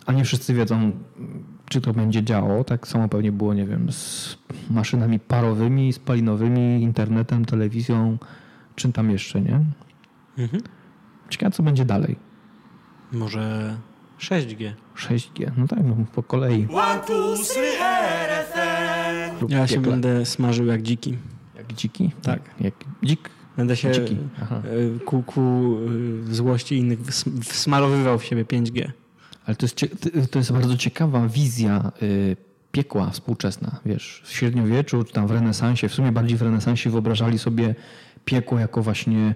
a 0.07 0.13
nie 0.13 0.25
wszyscy 0.25 0.55
wiedzą, 0.55 0.93
czy 1.69 1.81
to 1.81 1.93
będzie 1.93 2.23
działo. 2.23 2.65
Tak 2.65 2.89
samo 2.89 3.09
pewnie 3.09 3.33
było, 3.33 3.55
nie 3.55 3.67
wiem, 3.67 3.93
z 3.93 4.37
maszynami 4.71 5.19
parowymi, 5.19 5.93
spalinowymi, 5.93 6.83
internetem, 6.83 7.45
telewizją, 7.45 8.19
czym 8.77 8.93
tam 8.93 9.11
jeszcze, 9.11 9.41
nie? 9.41 9.61
Ciekawe, 11.31 11.53
co 11.53 11.63
będzie 11.63 11.85
dalej. 11.85 12.17
Może 13.13 13.77
6G. 14.19 14.73
6G, 14.97 15.51
no 15.57 15.67
tak, 15.67 15.79
no, 15.85 15.97
po 16.15 16.23
kolei. 16.23 16.67
Lub 19.41 19.51
Ja 19.51 19.67
się 19.67 19.81
będę 19.81 20.27
smażył 20.27 20.67
jak 20.67 20.83
dziki. 20.83 21.17
Jak 21.69 21.73
dziki? 21.79 22.11
Tak. 22.23 22.41
Jak 22.61 22.75
dzik? 23.03 23.31
Będę 23.57 23.77
się 23.77 23.93
Dziki. 23.93 24.17
E, 24.41 24.99
ku, 25.05 25.23
ku 25.23 25.77
e, 26.31 26.35
złości 26.35 26.77
innych 26.77 27.01
wsm- 27.01 27.41
wsmarowywał 27.41 28.19
w 28.19 28.25
siebie 28.25 28.45
5G. 28.45 28.91
Ale 29.47 29.57
to 29.57 29.67
jest, 29.67 29.81
to 30.31 30.39
jest 30.39 30.53
bardzo 30.53 30.77
ciekawa 30.77 31.29
wizja 31.29 31.93
y, 32.03 32.37
piekła 32.73 33.11
współczesna. 33.11 33.81
Wiesz, 33.87 34.23
w 34.25 34.33
średniowieczu, 34.33 35.05
czy 35.05 35.13
tam 35.13 35.27
w 35.27 35.31
renesansie, 35.31 35.89
w 35.89 35.95
sumie 35.95 36.13
bardziej 36.13 36.39
w 36.39 36.43
renesansie 36.43 36.91
wyobrażali 36.91 37.39
sobie 37.39 37.75
piekło 38.25 38.59
jako 38.59 38.83
właśnie 38.83 39.35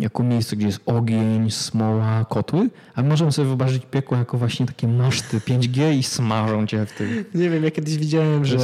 jako 0.00 0.22
miejsce, 0.22 0.56
gdzie 0.56 0.66
jest 0.66 0.80
ogień, 0.86 1.50
smoła, 1.50 2.24
kotły, 2.24 2.70
a 2.94 3.02
my 3.02 3.08
możemy 3.08 3.32
sobie 3.32 3.48
wyobrazić 3.48 3.86
piekło 3.90 4.16
jako 4.16 4.38
właśnie 4.38 4.66
takie 4.66 4.88
maszty 4.88 5.38
5G 5.38 5.98
i 5.98 6.02
smażą 6.02 6.66
cię 6.66 6.86
w 6.86 6.92
tym. 6.92 7.24
Nie 7.34 7.50
wiem, 7.50 7.64
ja 7.64 7.70
kiedyś 7.70 7.98
widziałem, 7.98 8.44
że 8.44 8.58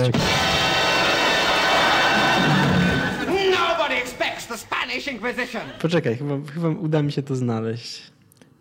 Poczekaj, 5.80 6.16
chyba, 6.16 6.38
chyba 6.54 6.68
uda 6.68 7.02
mi 7.02 7.12
się 7.12 7.22
to 7.22 7.36
znaleźć. 7.36 8.12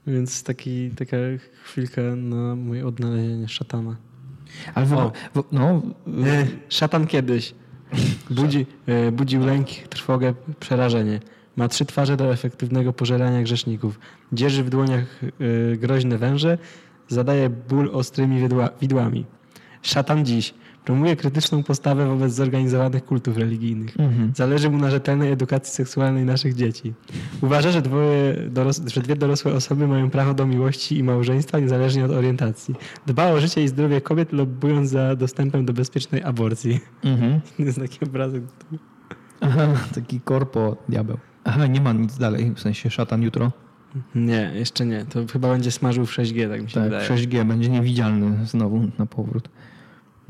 Więc 0.07 0.43
taki, 0.43 0.89
taka 0.89 1.17
chwilka 1.63 2.01
na 2.15 2.55
moje 2.55 2.87
odnalezienie 2.87 3.47
szatana. 3.47 3.95
Ale 4.75 4.85
wyob- 4.85 4.97
O. 4.99 5.11
wo- 5.33 5.43
no, 5.51 5.81
E, 6.27 6.47
szatan 6.69 7.07
kiedyś 7.07 7.53
budzi, 8.29 8.65
e, 8.87 9.11
budził 9.11 9.45
lęk, 9.45 9.67
trwogę, 9.69 10.33
przerażenie. 10.59 11.19
Ma 11.55 11.67
trzy 11.67 11.85
twarze 11.85 12.17
do 12.17 12.33
efektywnego 12.33 12.93
pożerania 12.93 13.41
grzeszników. 13.43 13.99
Dzierży 14.33 14.63
w 14.63 14.69
dłoniach 14.69 15.19
e, 15.73 15.77
groźne 15.77 16.17
węże, 16.17 16.57
zadaje 17.07 17.49
ból 17.49 17.89
ostrymi 17.93 18.41
widła, 18.41 18.69
widłami. 18.81 19.25
Szatan 19.81 20.25
dziś 20.25 20.53
promuje 20.85 21.15
krytyczną 21.15 21.63
postawę 21.63 22.07
wobec 22.07 22.33
zorganizowanych 22.33 23.05
kultów 23.05 23.37
religijnych. 23.37 23.95
Zależy 24.35 24.69
mu 24.69 24.77
na 24.77 24.91
rzetelnej 24.91 25.31
edukacji 25.31 25.73
seksualnej 25.73 26.25
naszych 26.25 26.55
dzieci. 26.55 26.93
Uważa, 27.41 27.71
że, 27.71 27.81
doros- 27.81 28.87
że 28.93 29.01
dwie 29.01 29.15
dorosłe 29.15 29.53
osoby 29.53 29.87
mają 29.87 30.09
prawo 30.09 30.33
do 30.33 30.47
miłości 30.47 30.97
i 30.97 31.03
małżeństwa 31.03 31.59
niezależnie 31.59 32.05
od 32.05 32.11
orientacji. 32.11 32.75
Dba 33.05 33.27
o 33.31 33.39
życie 33.41 33.63
i 33.63 33.67
zdrowie 33.67 34.01
kobiet, 34.01 34.33
lobbując 34.33 34.89
za 34.89 35.15
dostępem 35.15 35.65
do 35.65 35.73
bezpiecznej 35.73 36.23
aborcji. 36.23 36.79
mhm. 37.03 37.41
Jest 37.59 37.79
taki 37.79 38.05
obrazek. 38.05 38.43
Aha, 39.41 39.67
taki 39.95 40.21
korpo 40.21 40.77
diabeł. 40.89 41.17
Aha, 41.43 41.67
nie 41.67 41.81
ma 41.81 41.93
nic 41.93 42.17
dalej, 42.17 42.51
w 42.55 42.59
sensie 42.59 42.89
szatan 42.89 43.21
jutro. 43.21 43.51
Nie, 44.15 44.51
jeszcze 44.55 44.85
nie. 44.85 45.05
To 45.05 45.19
chyba 45.33 45.47
będzie 45.49 45.71
smażył 45.71 46.05
w 46.05 46.11
6G, 46.11 46.49
tak 46.49 46.61
mi 46.63 46.69
się 46.69 46.73
Tak, 46.73 46.83
wydaje. 46.83 47.09
6G 47.09 47.45
będzie 47.45 47.69
niewidzialny 47.69 48.45
znowu 48.45 48.87
na 48.99 49.05
powrót. 49.05 49.49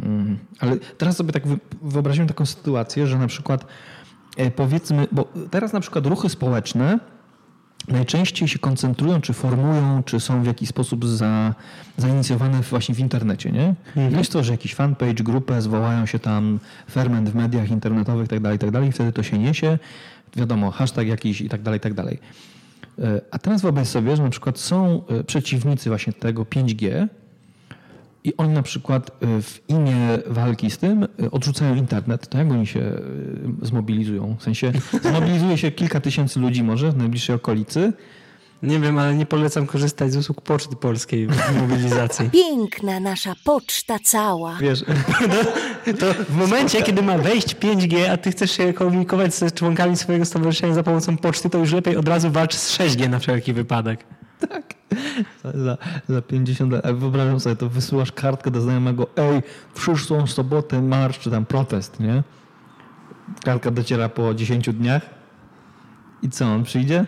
Mhm. 0.01 0.37
Ale 0.59 0.77
teraz 0.97 1.17
sobie 1.17 1.31
tak 1.33 1.47
wy- 1.47 1.59
wyobraziłem 1.81 2.27
taką 2.27 2.45
sytuację, 2.45 3.07
że 3.07 3.17
na 3.17 3.27
przykład 3.27 3.65
e, 4.37 4.51
powiedzmy, 4.51 5.07
bo 5.11 5.27
teraz 5.51 5.73
na 5.73 5.79
przykład 5.79 6.05
ruchy 6.05 6.29
społeczne 6.29 6.99
najczęściej 7.87 8.47
się 8.47 8.59
koncentrują, 8.59 9.21
czy 9.21 9.33
formują, 9.33 10.03
czy 10.03 10.19
są 10.19 10.43
w 10.43 10.45
jakiś 10.45 10.69
sposób 10.69 11.05
za, 11.07 11.55
zainicjowane 11.97 12.61
właśnie 12.61 12.95
w 12.95 12.99
internecie, 12.99 13.51
nie? 13.51 13.75
Jest 14.17 14.31
to, 14.31 14.43
że 14.43 14.51
jakiś 14.51 14.75
fanpage, 14.75 15.23
grupę, 15.23 15.61
zwołają 15.61 16.05
się 16.05 16.19
tam 16.19 16.59
ferment 16.91 17.29
w 17.29 17.35
mediach 17.35 17.71
internetowych 17.71 18.27
tak 18.27 18.39
itd., 18.39 18.51
itd. 18.51 18.87
i 18.87 18.91
wtedy 18.91 19.11
to 19.11 19.23
się 19.23 19.37
niesie, 19.39 19.79
wiadomo, 20.35 20.71
hashtag 20.71 21.07
jakiś 21.07 21.41
i 21.41 21.49
tak 21.49 21.61
dalej, 21.61 21.77
i 21.77 21.81
tak 21.81 21.93
dalej. 21.93 22.19
E, 22.99 23.21
A 23.31 23.39
teraz 23.39 23.61
wyobraź 23.61 23.87
sobie, 23.87 24.15
że 24.15 24.23
na 24.23 24.29
przykład 24.29 24.59
są 24.59 25.01
e, 25.07 25.23
przeciwnicy 25.23 25.89
właśnie 25.89 26.13
tego 26.13 26.43
5G 26.43 27.07
i 28.23 28.37
oni 28.37 28.53
na 28.53 28.61
przykład 28.63 29.09
e, 29.09 29.41
w 29.41 29.59
imię 29.67 29.95
walki 30.27 30.71
z 30.71 30.77
tym 30.77 31.03
e, 31.03 31.31
odrzucają 31.31 31.75
internet, 31.75 32.27
to 32.27 32.37
jak 32.37 32.51
oni 32.51 32.67
się 32.67 32.79
e, 32.79 32.95
zmobilizują? 33.61 34.35
W 34.39 34.43
sensie 34.43 34.71
zmobilizuje 35.09 35.57
się 35.57 35.71
kilka 35.71 35.99
tysięcy 36.01 36.39
ludzi 36.39 36.63
może 36.63 36.91
w 36.91 36.97
najbliższej 36.97 37.35
okolicy, 37.35 37.93
Nie 38.63 38.79
wiem, 38.79 38.97
ale 38.97 39.15
nie 39.15 39.25
polecam 39.25 39.67
korzystać 39.67 40.11
z 40.11 40.15
usług 40.15 40.41
Poczty 40.41 40.75
Polskiej 40.75 41.27
w 41.27 41.55
mobilizacji. 41.61 42.29
Piękna 42.29 42.99
nasza 42.99 43.33
poczta 43.45 43.99
cała. 44.03 44.57
wiesz, 44.61 44.83
To 45.99 46.13
w 46.29 46.35
momencie, 46.35 46.81
kiedy 46.81 47.01
ma 47.01 47.17
wejść 47.17 47.55
5G, 47.55 48.05
a 48.05 48.17
ty 48.17 48.31
chcesz 48.31 48.51
się 48.51 48.73
komunikować 48.73 49.33
ze 49.33 49.51
członkami 49.51 49.97
swojego 49.97 50.25
stowarzyszenia 50.25 50.73
za 50.73 50.83
pomocą 50.83 51.17
poczty, 51.17 51.49
to 51.49 51.57
już 51.57 51.73
lepiej 51.73 51.97
od 51.97 52.07
razu 52.07 52.31
walcz 52.31 52.55
z 52.55 52.77
6G 52.77 53.09
na 53.09 53.19
wszelki 53.19 53.53
wypadek. 53.53 54.05
za, 55.65 55.77
za 56.09 56.21
50 56.21 56.73
lat, 56.73 56.95
wyobrażam 56.95 57.39
sobie, 57.39 57.55
to 57.55 57.69
wysyłasz 57.69 58.11
kartkę 58.11 58.51
do 58.51 58.61
znajomego, 58.61 59.07
ej, 59.15 59.41
w 59.73 59.73
przyszłą 59.73 60.27
sobotę 60.27 60.81
marsz, 60.81 61.19
czy 61.19 61.31
tam 61.31 61.45
protest, 61.45 61.99
nie? 61.99 62.23
Kartka 63.43 63.71
dociera 63.71 64.09
po 64.09 64.33
10 64.33 64.69
dniach 64.73 65.01
i 66.21 66.29
co, 66.29 66.45
on 66.45 66.63
przyjdzie? 66.63 67.05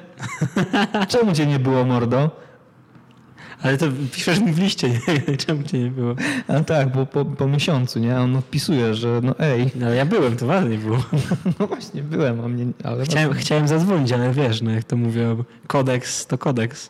Czemu 1.07 1.33
cię 1.33 1.45
nie 1.45 1.59
było, 1.59 1.85
mordo? 1.85 2.43
Ale 3.63 3.77
to 3.77 3.85
piszesz 4.11 4.39
mi 4.39 4.53
w 4.53 4.59
liście, 4.59 4.89
nie? 4.89 5.37
czemu 5.45 5.63
cię 5.63 5.79
nie 5.79 5.91
było? 5.91 6.15
A 6.47 6.59
tak, 6.59 6.91
bo 6.91 7.05
po, 7.05 7.25
po 7.25 7.47
miesiącu, 7.47 7.99
nie? 7.99 8.19
On 8.19 8.35
odpisuje, 8.35 8.93
że 8.93 9.21
no 9.23 9.35
ej, 9.39 9.71
No 9.75 9.89
ja 9.89 10.05
byłem, 10.05 10.37
to 10.37 10.45
ważnie 10.45 10.77
było. 10.77 10.97
no 11.59 11.67
właśnie 11.67 12.03
byłem, 12.03 12.41
a 12.41 12.47
mnie, 12.47 12.65
ale... 12.83 13.03
Chciałem, 13.03 13.33
chciałem 13.33 13.67
zadzwonić, 13.67 14.11
ale 14.11 14.33
wiesz, 14.33 14.61
no 14.61 14.71
jak 14.71 14.83
to 14.83 14.97
mówią, 14.97 15.43
kodeks 15.67 16.27
to 16.27 16.37
kodeks. 16.37 16.89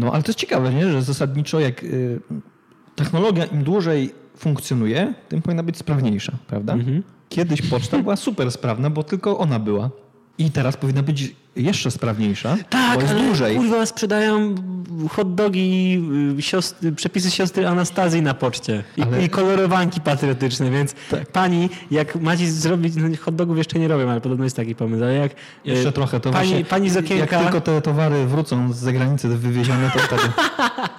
No 0.00 0.12
ale 0.12 0.22
to 0.22 0.28
jest 0.28 0.38
ciekawe, 0.38 0.74
nie? 0.74 0.92
że 0.92 1.02
zasadniczo 1.02 1.60
jak 1.60 1.84
y, 1.84 2.20
technologia 2.96 3.44
im 3.44 3.64
dłużej 3.64 4.14
funkcjonuje, 4.36 5.14
tym 5.28 5.42
powinna 5.42 5.62
być 5.62 5.76
sprawniejsza, 5.76 6.32
prawda? 6.46 6.74
Kiedyś 7.28 7.62
poczta 7.62 7.98
była 7.98 8.16
super 8.16 8.52
sprawna, 8.52 8.90
bo 8.90 9.02
tylko 9.02 9.38
ona 9.38 9.58
była. 9.58 9.90
I 10.40 10.50
teraz 10.50 10.76
powinna 10.76 11.02
być 11.02 11.34
jeszcze 11.56 11.90
sprawniejsza, 11.90 12.56
bo 12.94 13.00
jest 13.00 13.14
dłużej. 13.14 13.54
Tak, 13.56 13.62
kurwa 13.62 13.86
sprzedają 13.86 14.54
hot 15.10 15.34
dogi, 15.34 16.02
y, 16.38 16.42
siostry, 16.42 16.92
przepisy 16.92 17.30
siostry 17.30 17.68
Anastazji 17.68 18.22
na 18.22 18.34
poczcie 18.34 18.84
i, 18.96 19.02
Ale- 19.02 19.10
Tak. 19.10 19.22
i 19.22 19.28
kolorowanki 19.28 20.00
patriotyczne, 20.00 20.70
więc 20.70 20.94
pani, 21.32 21.68
jak 21.90 22.16
macie 22.16 22.52
zrobić, 22.52 22.94
no 22.96 23.08
hot 23.20 23.34
dogów 23.36 23.58
jeszcze 23.58 23.78
nie 23.78 23.88
robią, 23.88 24.10
ale 24.10 24.20
podobno 24.20 24.44
jest 24.44 24.56
taki 24.56 24.74
pomysł, 24.74 25.02
ale 25.04 25.14
jak 25.14 25.32
Jeszcze 25.64 25.88
y, 25.88 25.92
trochę. 25.92 26.20
To 26.20 26.30
pani, 26.30 26.48
właśnie, 26.48 26.64
pani 26.64 26.90
z 26.90 26.96
okienka, 26.96 27.36
Jak 27.36 27.44
tylko 27.44 27.60
te 27.60 27.82
towary 27.82 28.26
wrócą 28.26 28.72
z 28.72 28.76
zagranicy 28.76 29.28
wywiezione, 29.28 29.90
to 29.90 29.98
wtedy... 29.98 30.22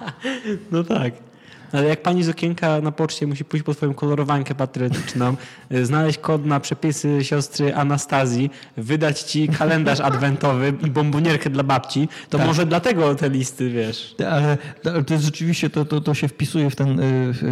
no 0.72 0.84
tak. 0.84 1.31
Ale 1.72 1.88
jak 1.88 2.02
pani 2.02 2.24
z 2.24 2.28
okienka 2.28 2.80
na 2.80 2.92
poczcie 2.92 3.26
musi 3.26 3.44
pójść 3.44 3.64
po 3.66 3.74
swoją 3.74 3.94
kolorowankę 3.94 4.54
patriotyczną, 4.54 5.36
y, 5.72 5.86
znaleźć 5.86 6.18
kod 6.18 6.46
na 6.46 6.60
przepisy 6.60 7.24
siostry 7.24 7.74
Anastazji, 7.74 8.50
wydać 8.76 9.20
ci 9.20 9.48
kalendarz 9.48 10.00
adwentowy 10.10 10.74
i 10.86 10.90
bombonierkę 10.90 11.50
dla 11.50 11.62
babci, 11.62 12.08
to 12.28 12.38
Tak. 12.38 12.46
może 12.46 12.66
dlatego 12.66 13.14
te 13.14 13.30
listy, 13.30 13.70
wiesz. 13.70 14.14
Ale, 14.30 14.58
ale 14.84 15.04
to 15.04 15.14
jest 15.14 15.24
rzeczywiście, 15.24 15.70
to, 15.70 15.84
to, 15.84 16.00
to 16.00 16.14
się 16.14 16.28
wpisuje 16.28 16.70
w 16.70 16.76
ten, 16.76 17.00
y, 17.00 17.32
w, 17.32 17.42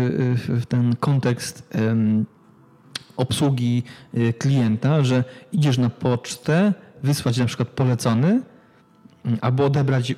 y, 0.51 0.61
w 0.61 0.67
ten 0.67 0.97
kontekst 0.97 1.71
obsługi 3.17 3.83
klienta, 4.39 5.05
że 5.05 5.25
idziesz 5.53 5.79
na 5.79 5.91
pocztę, 5.91 6.73
wysłać 7.03 7.39
na 7.39 7.47
przykład 7.47 7.69
polecony, 7.69 8.41
albo 9.41 9.65
odebrać 9.65 10.11
y, 10.11 10.17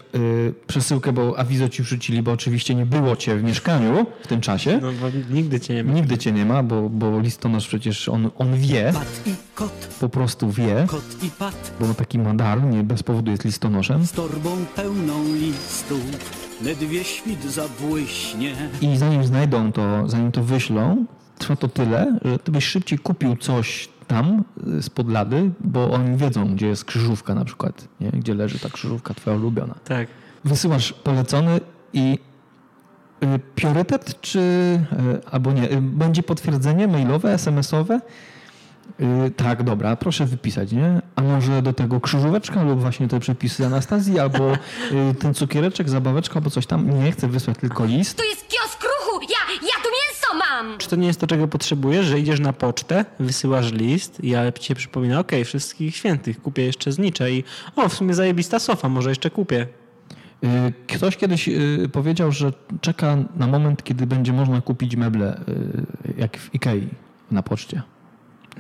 przesyłkę, 0.67 1.13
bo 1.13 1.39
awizo 1.39 1.69
ci 1.69 1.83
wrzucili, 1.83 2.23
bo 2.23 2.33
oczywiście 2.33 2.75
nie 2.75 2.87
było 2.87 3.17
cię 3.17 3.37
w 3.37 3.43
mieszkaniu 3.43 4.07
w 4.25 4.27
tym 4.27 4.41
czasie. 4.41 4.79
No 4.83 4.93
bo 4.93 5.35
nigdy 5.35 5.61
cię 5.61 5.75
nie 5.75 5.85
ma. 5.85 5.93
Nigdy 5.93 6.19
cię 6.19 6.33
nie 6.33 6.47
ma, 6.47 6.63
bo, 6.63 6.89
bo 6.89 7.21
listonosz 7.21 7.69
przecież 7.69 8.09
on, 8.09 8.31
on 8.39 8.57
wie, 8.57 8.91
Pat 8.95 9.23
i 9.27 9.35
kot, 9.55 9.89
po 10.01 10.09
prostu 10.09 10.51
wie, 10.51 10.85
kot 10.89 11.23
i 11.23 11.31
pat, 11.31 11.73
bo 11.81 11.95
taki 11.95 12.19
madar 12.19 12.63
nie 12.65 12.83
bez 12.83 13.03
powodu 13.03 13.31
jest 13.31 13.45
listonoszem. 13.45 14.07
z 14.07 14.13
torbą 14.13 14.51
pełną 14.77 15.25
listów, 15.35 16.03
ledwie 16.65 17.05
świt 17.05 17.45
zabłyśnie. 17.45 18.55
I 18.81 18.97
zanim 18.97 19.25
znajdą 19.25 19.73
to, 19.73 20.09
zanim 20.09 20.33
to 20.33 20.43
wyślą, 20.45 21.05
trwa 21.39 21.57
to 21.57 21.69
tyle, 21.69 22.19
że 22.25 22.39
ty 22.39 22.53
byś 22.53 22.65
szybciej 22.65 22.99
kupił 22.99 23.37
coś 23.37 23.89
tam 24.13 24.45
y, 24.79 24.83
spod 24.83 25.09
lady, 25.09 25.51
bo 25.61 25.91
oni 25.91 26.17
wiedzą, 26.17 26.55
gdzie 26.55 26.67
jest 26.67 26.85
krzyżówka 26.85 27.35
na 27.35 27.45
przykład, 27.45 27.89
nie? 28.01 28.11
gdzie 28.11 28.35
leży 28.35 28.59
ta 28.59 28.71
krzyżówka 28.71 29.15
twoja 29.15 29.37
ulubiona. 29.37 29.75
Tak. 29.85 30.09
Wysyłasz 30.45 30.93
polecony 30.93 31.61
i 31.93 32.19
y, 33.23 33.39
priorytet, 33.55 34.21
czy 34.21 34.39
y, 34.39 35.31
albo 35.31 35.53
nie, 35.53 35.73
y, 35.73 35.81
będzie 35.81 36.23
potwierdzenie 36.23 36.89
mailowe, 36.89 37.33
SMS-owe? 37.33 38.01
Y, 39.01 39.31
tak, 39.31 39.63
dobra, 39.63 39.97
proszę 39.97 40.27
wypisać, 40.27 40.73
nie? 40.73 41.03
A 41.17 41.23
może 41.23 41.63
do 41.63 41.73
tego 41.73 42.01
krzyżóweczka 42.01 42.63
lub 42.63 42.81
właśnie 42.81 43.09
te 43.09 43.21
przepisy 43.21 43.67
Anastazji, 43.67 44.19
albo 44.19 44.53
y, 44.53 45.15
ten 45.19 45.35
cukiereczek, 45.35 45.91
zabaweczka, 45.91 46.35
albo 46.35 46.51
coś 46.51 46.67
tam. 46.67 46.91
Nie, 47.05 47.13
chcę 47.13 47.29
wysłać 47.29 47.59
tylko 47.59 47.85
list. 47.85 48.19
Tu 48.19 48.25
jest 48.25 48.49
kiosk 48.49 48.85
mam! 50.63 50.79
Czy 50.79 50.89
to 50.89 50.97
nie 50.97 51.07
jest 51.07 51.21
to, 51.21 51.27
czego 51.27 51.49
potrzebujesz, 51.49 52.07
że 52.07 52.21
idziesz 52.21 52.41
na 52.41 52.53
pocztę, 52.53 53.05
wysyłasz 53.21 53.73
list 53.73 54.25
i 54.25 54.35
ale 54.35 54.53
ci 54.53 54.75
przypomina, 54.75 55.21
okej, 55.21 55.45
wszystkich 55.45 55.97
świętych, 55.97 56.43
kupię 56.43 56.65
jeszcze 56.65 56.93
znicze 56.93 57.33
i 57.33 57.45
o, 57.77 57.89
w 57.89 57.95
sumie 57.95 58.15
zajebista 58.15 58.59
sofa, 58.59 58.89
może 58.89 59.09
jeszcze 59.09 59.31
kupię. 59.31 59.67
Y, 60.45 60.49
Ktoś 60.87 61.17
kiedyś 61.17 61.49
y, 61.49 61.89
powiedział, 61.93 62.33
że 62.33 62.53
czeka 62.81 63.17
na 63.37 63.47
moment, 63.47 63.85
kiedy 63.85 64.07
będzie 64.07 64.33
można 64.33 64.61
kupić 64.61 64.97
meble, 64.97 65.41
y, 65.49 66.15
jak 66.19 66.39
w 66.39 66.55
Ikei 66.55 66.89
na 67.31 67.43
poczcie. 67.43 67.83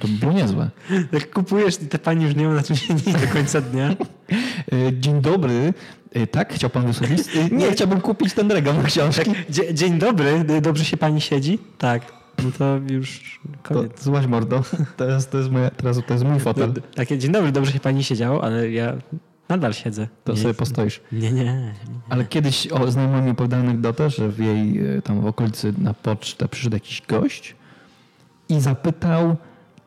To 0.01 0.09
by 0.09 0.15
było 0.15 0.33
niezłe. 0.33 0.71
Jak 1.13 1.31
kupujesz 1.35 1.83
i 1.83 1.87
te 1.87 1.99
pani 1.99 2.25
już 2.25 2.35
nie 2.35 2.49
ma 2.49 2.55
na 2.55 2.63
czym 2.63 2.77
siedzieć 2.77 3.15
do 3.27 3.29
końca 3.33 3.61
dnia. 3.61 3.97
Dzień 4.93 5.21
dobry. 5.21 5.75
Y, 6.17 6.27
Tak, 6.27 6.55
chciał 6.55 6.71
pan 6.71 6.87
list? 7.11 7.37
Y, 7.37 7.49
Nie, 7.55 7.73
chciałbym 7.73 8.01
kupić 8.01 8.35
ten 8.35 8.51
regał 8.53 8.75
książki. 8.85 9.31
Dzie- 9.51 9.75
dzień 9.75 9.99
dobry, 9.99 10.45
d- 10.45 10.61
dobrze 10.61 10.85
się 10.85 10.97
pani 10.97 11.21
siedzi? 11.21 11.59
Tak. 11.79 12.03
No 12.45 12.51
to 12.59 12.79
już 12.91 13.41
To, 13.63 13.75
koniec. 13.75 14.03
złaś 14.03 14.27
mordo. 14.27 14.63
To 14.97 15.05
jest, 15.09 15.31
to 15.31 15.39
jest, 15.39 15.51
moja, 15.51 15.71
teraz 15.71 16.01
to 16.07 16.15
jest 16.15 16.25
mój 16.27 16.41
fotel. 16.41 16.73
Takie, 16.95 17.19
dzień 17.19 17.33
dobry, 17.33 17.53
dobrze 17.53 17.73
się 17.73 17.81
pani 17.81 18.05
siedziało, 18.05 18.45
ale 18.45 18.71
ja 18.71 18.93
nadal 19.49 19.75
siedzę. 19.75 20.09
To 20.25 20.33
Nie- 20.33 20.39
sobie 20.39 20.55
postoisz. 20.55 21.01
Nie, 21.13 21.33
nie. 21.33 21.75
Ale 22.09 22.25
kiedyś 22.25 22.67
o, 22.67 22.91
znajoma 22.91 23.21
mi 23.21 23.31
opowiadała 23.31 23.63
anegdotę, 23.63 24.11
że 24.11 24.29
w 24.29 24.39
jej 24.39 24.97
y, 24.97 25.03
tam 25.03 25.21
w 25.21 25.27
okolicy 25.27 25.75
na 25.79 25.95
pocztę 25.95 26.49
przyszedł 26.49 26.77
jakiś 26.77 27.03
gość 27.09 27.55
i 28.49 28.61
zapytał, 28.61 29.37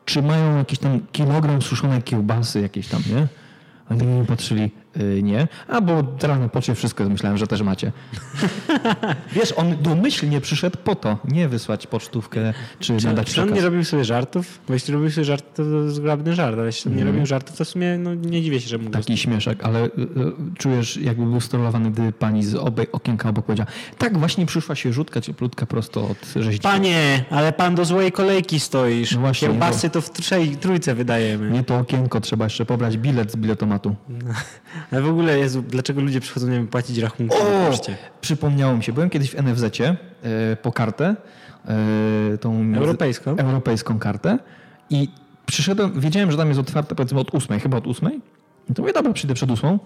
czy 0.04 0.22
mają 0.22 0.56
jakiś 0.58 0.78
tam 0.78 1.00
kilogram 1.12 1.62
suszonej 1.62 2.02
kiełbasy 2.02 2.60
jakieś 2.60 2.88
tam, 2.88 3.02
nie? 3.14 3.26
Oni 3.90 4.26
patrzyli, 4.26 4.62
y, 4.62 4.70
nie. 5.22 5.48
A 5.68 5.80
bo 5.80 6.02
teraz 6.02 6.38
na 6.38 6.48
poczcie 6.48 6.74
wszystko 6.74 7.08
myślałem, 7.08 7.38
że 7.38 7.46
też 7.46 7.62
macie. 7.62 7.92
Wiesz, 9.36 9.52
on 9.56 9.76
domyślnie 9.82 10.40
przyszedł 10.40 10.76
po 10.84 10.94
to, 10.94 11.18
nie 11.28 11.48
wysłać 11.48 11.86
pocztówkę, 11.86 12.54
czy, 12.78 12.96
Czy, 12.96 13.06
nadać 13.06 13.34
czy 13.34 13.42
on 13.42 13.52
nie 13.52 13.60
robił 13.60 13.84
sobie 13.84 14.04
żartów? 14.04 14.60
Bo 14.68 14.74
jeśli 14.74 14.94
robił 14.94 15.10
sobie 15.10 15.24
żart, 15.24 15.44
to 15.54 15.90
zgrabny 15.90 16.34
żart, 16.34 16.56
ale 16.58 16.66
jeśli 16.66 16.90
on 16.90 16.96
nie 16.96 17.02
Mhm. 17.02 17.14
robił 17.16 17.26
żartów, 17.26 17.56
to 17.56 17.64
w 17.64 17.68
sumie 17.68 17.98
no, 17.98 18.14
nie 18.14 18.42
dziwię 18.42 18.60
się, 18.60 18.68
że 18.68 18.78
mógł 18.78 18.90
Taki 18.90 19.16
śmieszek, 19.16 19.64
ale 19.64 19.84
y, 19.84 19.86
y, 19.86 19.88
czujesz, 20.58 20.96
jakby 20.96 21.26
był 21.26 21.40
sterowany, 21.40 21.90
gdy 21.90 22.12
pani 22.12 22.44
z 22.44 22.54
obej 22.54 22.92
okienka 22.92 23.28
obok 23.28 23.44
powiedziała, 23.44 23.70
tak, 23.98 24.18
właśnie 24.18 24.46
przyszła 24.46 24.74
świeżutka, 24.74 25.20
cieplutka 25.20 25.66
prosto 25.66 26.08
od 26.08 26.18
rzeźnika. 26.36 26.68
Panie, 26.68 27.24
ale 27.30 27.52
pan 27.52 27.74
do 27.74 27.84
złej 27.84 28.12
kolejki 28.12 28.60
stoisz. 28.60 29.12
No 29.12 29.20
właśnie, 29.20 29.48
Kiełbasy 29.48 29.90
to 29.90 30.00
w 30.00 30.10
trzej, 30.10 30.56
trójce 30.56 30.94
wydajemy. 30.94 31.50
Nie 31.50 31.64
to 31.64 31.78
okienko, 31.78 32.20
trzeba 32.20 32.44
jeszcze 32.44 32.66
pobrać 32.66 32.96
bilet 32.98 33.32
z 33.32 33.36
biletomatu. 33.36 33.96
Ale 34.92 35.02
w 35.02 35.08
ogóle, 35.08 35.38
Jezu, 35.38 35.62
dlaczego 35.68 36.00
ludzie 36.00 36.20
przychodzą, 36.20 36.46
nie 36.46 36.56
wiem, 36.56 36.68
płacić 36.68 36.98
rachunki 36.98 37.36
O! 37.36 37.70
Przypomniało 38.20 38.76
mi 38.76 38.82
się, 38.84 38.92
byłem 38.92 39.10
kiedyś 39.10 39.30
w 39.30 39.34
NFZ-cie 39.42 39.96
e, 40.22 40.56
po 40.56 40.72
kartę, 40.72 41.16
e, 42.34 42.38
tą 42.38 42.74
Europejską? 42.76 43.36
europejską 43.36 43.98
kartę 43.98 44.38
i 44.90 45.08
przyszedłem, 45.46 46.00
wiedziałem, 46.00 46.30
że 46.30 46.36
tam 46.36 46.48
jest 46.48 46.60
otwarte 46.60 46.94
powiedzmy 46.94 47.20
od 47.20 47.34
ósmej, 47.34 47.60
chyba 47.60 47.76
od 47.76 47.86
ósmej. 47.86 48.20
I 48.70 48.74
to 48.74 48.82
mówię, 48.82 48.92
dobra, 48.92 49.12
przyjdę 49.12 49.34
przed 49.34 49.50
ósmą, 49.50 49.78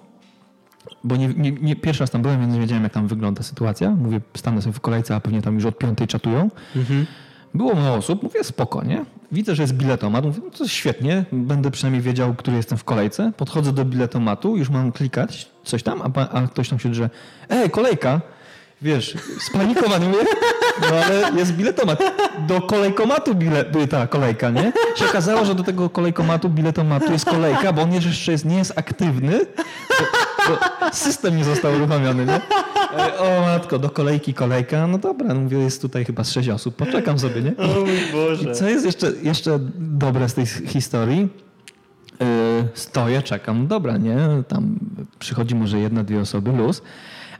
bo 1.05 1.17
nie, 1.17 1.29
nie, 1.29 1.53
nie, 1.53 1.77
pierwszy 1.77 2.03
raz 2.03 2.11
tam 2.11 2.23
byłem, 2.23 2.41
więc 2.41 2.55
nie 2.55 2.61
wiedziałem, 2.61 2.85
jak 2.85 2.93
tam 2.93 3.09
wygląda 3.09 3.43
sytuacja. 3.43 3.91
Mówię, 3.91 4.21
stanę 4.37 4.63
sobie 4.63 4.73
w 4.73 4.81
kolejce, 4.81 5.15
a 5.15 5.21
pewnie 5.21 5.43
tam 5.43 5.55
już 5.55 5.65
od 5.65 5.79
piątej 5.79 6.07
czatują. 6.07 6.51
Było 7.55 7.75
mało 7.75 7.97
osób, 7.97 8.23
mówię 8.23 8.45
spoko, 8.45 8.85
nie? 8.85 9.05
Widzę, 9.33 9.55
że 9.55 9.63
jest 9.63 9.75
biletomat, 9.75 10.25
mówię, 10.25 10.41
no 10.45 10.51
to 10.51 10.69
świetnie, 10.69 11.25
będę 11.33 11.71
przynajmniej 11.71 12.03
wiedział, 12.03 12.35
który 12.35 12.57
jestem 12.57 12.79
w 12.79 12.85
kolejce. 12.85 13.33
Podchodzę 13.37 13.73
do 13.73 13.85
biletomatu, 13.85 14.57
już 14.57 14.71
mam 14.71 14.93
klikać 14.93 15.49
coś 15.65 15.83
tam, 15.83 16.03
a, 16.03 16.29
a 16.29 16.47
ktoś 16.47 16.69
tam 16.69 16.79
się 16.79 16.89
drze, 16.89 17.11
ej, 17.49 17.71
kolejka! 17.71 18.21
Wiesz, 18.83 19.17
spanikowany 19.41 20.07
mówię, 20.07 20.25
no 20.91 20.97
ale 21.05 21.39
jest 21.39 21.53
biletomat. 21.53 21.99
Do 22.49 22.61
kolejkomatu 22.61 23.35
bilet, 23.35 23.77
y, 23.77 23.89
ta 23.89 24.07
kolejka, 24.07 24.51
nie? 24.51 24.73
Się 24.97 25.05
okazało, 25.05 25.45
że 25.45 25.55
do 25.55 25.63
tego 25.63 25.91
kolejkomatu, 25.91 26.49
biletomatu 26.49 27.13
jest 27.13 27.25
kolejka, 27.25 27.73
bo 27.73 27.83
on 27.83 27.93
jeszcze 27.93 28.33
jest, 28.33 28.45
nie 28.45 28.57
jest 28.57 28.73
aktywny, 28.79 29.47
bo, 29.89 30.05
bo 30.49 30.91
system 30.93 31.37
nie 31.37 31.45
został 31.45 31.75
uruchomiony, 31.75 32.27
nie? 32.27 32.41
O 33.19 33.41
matko, 33.41 33.79
do 33.79 33.91
kolejki 33.91 34.35
kolejka, 34.35 34.87
no 34.87 34.99
dobra, 34.99 35.35
mówię, 35.35 35.59
jest 35.59 35.83
tutaj 35.83 36.05
chyba 36.05 36.25
z 36.25 36.31
sześć 36.31 36.49
osób, 36.49 36.77
poczekam 36.77 37.19
sobie, 37.19 37.43
nie? 37.43 37.57
O 37.57 37.81
mój 37.81 37.99
Boże. 38.13 38.51
I 38.51 38.55
co 38.55 38.69
jest 38.69 38.87
jeszcze, 38.87 39.13
jeszcze 39.23 39.59
dobre 39.79 40.29
z 40.29 40.35
tej 40.35 40.47
historii? 40.47 41.29
Yy, 42.21 42.27
stoję, 42.75 43.23
czekam, 43.23 43.67
dobra, 43.67 43.97
nie? 43.97 44.17
Tam 44.49 44.79
przychodzi 45.19 45.55
może 45.55 45.79
jedna, 45.79 46.05
dwie 46.05 46.21
osoby, 46.21 46.53
luz, 46.53 46.83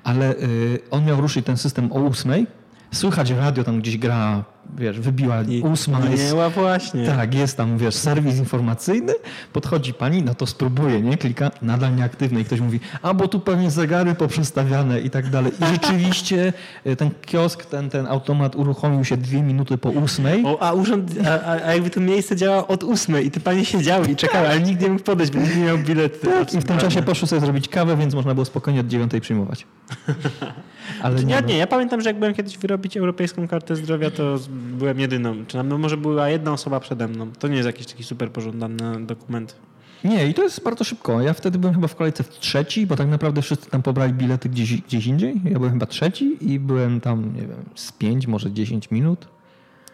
ale 0.05 0.27
yy, 0.29 0.79
on 0.91 1.05
miał 1.05 1.21
ruszyć 1.21 1.47
ten 1.47 1.57
system 1.57 1.93
o 1.93 2.01
ósmej. 2.01 2.47
Słychać 2.93 3.31
radio 3.31 3.65
tam 3.65 3.81
gdzieś 3.81 3.99
gra, 3.99 4.45
wiesz, 4.79 5.01
wybiła 5.01 5.43
I 5.43 5.61
ósma. 5.63 5.99
jest- 6.01 6.23
minęła 6.23 6.51
właśnie. 6.51 7.07
tak, 7.07 7.35
jest 7.35 7.57
tam, 7.57 7.79
wiesz, 7.79 7.95
serwis 7.95 8.39
informacyjny, 8.39 9.13
podchodzi 9.53 9.95
pani, 9.95 10.23
no 10.23 10.35
to 10.35 10.47
spróbuje, 10.47 11.01
nie? 11.01 11.17
Klika, 11.17 11.51
nadal 11.63 11.97
nieaktywny 11.97 12.41
i 12.41 12.45
ktoś 12.45 12.61
mówi, 12.61 12.81
a 13.03 13.15
bo 13.15 13.29
tu 13.29 13.41
pewnie 13.41 13.71
zegary 13.71 14.15
poprzestawiane 14.15 15.01
i 15.01 15.11
tak 15.11 15.31
dalej. 15.31 15.53
I 15.63 15.73
rzeczywiście 15.73 16.53
y, 16.87 16.97
ten 16.97 17.11
kiosk, 17.27 17.65
ten, 17.65 17.91
ten 17.91 18.07
automat 18.07 18.57
uruchomił 18.57 19.05
się 19.05 19.17
dwie 19.17 19.43
minuty 19.43 19.79
po 19.79 19.89
ósmej. 19.91 20.43
O, 20.47 20.63
a 20.63 20.73
urząd, 20.73 21.11
a, 21.27 21.51
a, 21.67 21.73
jakby 21.73 21.91
to 21.91 22.01
miejsce 22.01 22.37
działa 22.37 22.67
od 22.69 22.85
ósmej 22.85 23.27
i 23.27 23.31
te 23.31 23.41
panie 23.41 23.65
siedziały 23.65 24.07
i 24.07 24.17
czekały, 24.17 24.49
ale 24.49 24.61
nikt 24.61 24.83
nie 24.83 24.89
mógł 24.89 25.05
podejść, 25.05 25.33
bo 25.33 25.41
nikt 25.41 25.57
nie 25.57 25.65
miał 25.65 25.79
biletu. 25.79 26.27
Tak, 26.27 26.55
i 26.55 26.61
w 26.61 26.65
tym 26.65 26.79
czasie 26.79 27.03
poszły 27.03 27.29
sobie 27.29 27.41
zrobić 27.41 27.69
kawę, 27.69 27.97
więc 27.97 28.15
można 28.15 28.35
było 28.35 28.45
spokojnie 28.45 28.81
od 28.81 28.87
dziewiątej 28.87 29.21
przyjmować. 29.21 29.67
Ale 31.03 31.25
Nie, 31.25 31.41
no. 31.41 31.47
nie, 31.49 31.57
ja 31.57 31.67
pamiętam, 31.67 32.01
że 32.01 32.09
jak 32.09 32.19
byłem 32.19 32.35
kiedyś 32.35 32.59
wyrobić 32.59 32.97
europejską 32.97 33.49
kartę 33.49 33.77
zdrowia, 33.77 34.11
to 34.11 34.39
z- 34.39 34.49
byłem 34.51 35.01
jedyną. 35.01 35.47
Czy 35.47 35.63
no, 35.63 35.79
może 35.79 35.97
była 35.97 36.29
jedna 36.29 36.53
osoba 36.53 36.81
przede 36.81 37.09
mną. 37.09 37.31
To 37.39 37.49
nie 37.49 37.57
jest 37.57 37.67
jakiś 37.67 37.87
taki 37.87 38.05
super 38.05 38.31
pożądany 38.33 39.07
dokument. 39.07 39.57
Nie, 40.05 40.29
i 40.29 40.35
to 40.35 40.43
jest 40.43 40.65
bardzo 40.65 40.85
szybko. 40.85 41.21
Ja 41.21 41.33
wtedy 41.33 41.59
byłem 41.59 41.75
chyba 41.75 41.89
w 41.89 41.97
kolejce 41.97 42.23
w 42.23 42.29
trzeci, 42.29 42.87
bo 42.87 42.97
tak 42.97 43.09
naprawdę 43.09 43.43
wszyscy 43.43 43.71
tam 43.71 43.83
pobrali 43.83 44.13
bilety 44.13 44.49
gdzieś, 44.49 44.81
gdzieś 44.81 45.07
indziej. 45.07 45.35
Ja 45.45 45.59
byłem 45.59 45.73
chyba 45.73 45.87
trzeci 45.87 46.37
i 46.41 46.59
byłem 46.61 47.01
tam, 47.01 47.35
nie 47.35 47.41
wiem, 47.41 47.65
z 47.75 47.93
pięć, 47.93 48.27
może 48.27 48.53
10 48.53 48.91
minut. 48.91 49.29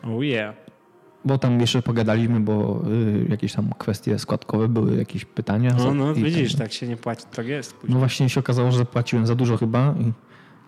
Oh 0.03 0.25
yeah. 0.25 0.55
Bo 1.25 1.39
tam 1.39 1.61
jeszcze 1.61 1.83
pogadaliśmy, 1.83 2.41
bo 2.41 2.83
y, 2.91 3.27
jakieś 3.29 3.53
tam 3.53 3.71
kwestie 3.79 4.19
składkowe 4.19 4.69
były, 4.69 4.97
jakieś 4.97 5.25
pytania. 5.25 5.75
No, 5.79 5.95
no 5.95 6.15
widzisz, 6.15 6.53
ten- 6.53 6.59
tak 6.59 6.73
się 6.73 6.89
nie 6.89 6.97
płaci, 6.97 7.25
tak 7.37 7.47
jest. 7.47 7.73
No 7.75 7.81
Później. 7.81 7.99
właśnie 7.99 8.29
się 8.29 8.41
okazało, 8.41 8.73
że 8.73 8.79
zapłaciłem 8.79 9.27
za 9.27 9.35
dużo 9.35 9.57
chyba 9.57 9.95
i 10.01 10.13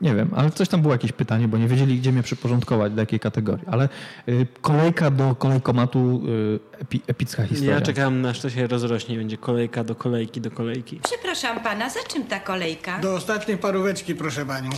nie 0.01 0.15
wiem, 0.15 0.31
ale 0.37 0.51
coś 0.51 0.69
tam 0.69 0.83
było 0.83 0.95
jakieś 0.95 1.13
pytanie, 1.13 1.49
bo 1.49 1.59
nie 1.59 1.69
wiedzieli, 1.69 1.99
gdzie 1.99 2.13
mnie 2.13 2.23
przyporządkować, 2.23 2.93
do 2.93 3.01
jakiej 3.01 3.21
kategorii. 3.21 3.65
Ale 3.67 3.89
y, 4.29 4.47
kolejka 4.61 5.11
do 5.11 5.35
kolejkomatu, 5.35 6.23
y, 6.29 6.81
epi, 6.81 7.03
epicka 7.07 7.43
historia. 7.43 7.75
Ja 7.75 7.81
czekam, 7.81 8.27
aż 8.27 8.41
to 8.41 8.51
się 8.51 8.67
rozrośnie 8.67 9.15
i 9.15 9.19
będzie 9.19 9.37
kolejka 9.37 9.85
do 9.85 9.95
kolejki 9.95 10.41
do 10.41 10.51
kolejki. 10.51 11.01
Przepraszam 11.05 11.61
pana, 11.61 11.91
za 11.91 12.01
czym 12.09 12.25
ta 12.25 12.41
kolejka? 12.41 12.99
Do 12.99 13.15
ostatniej 13.15 13.59
paróweczki, 13.59 14.15
proszę 14.15 14.47
panią. 14.47 14.71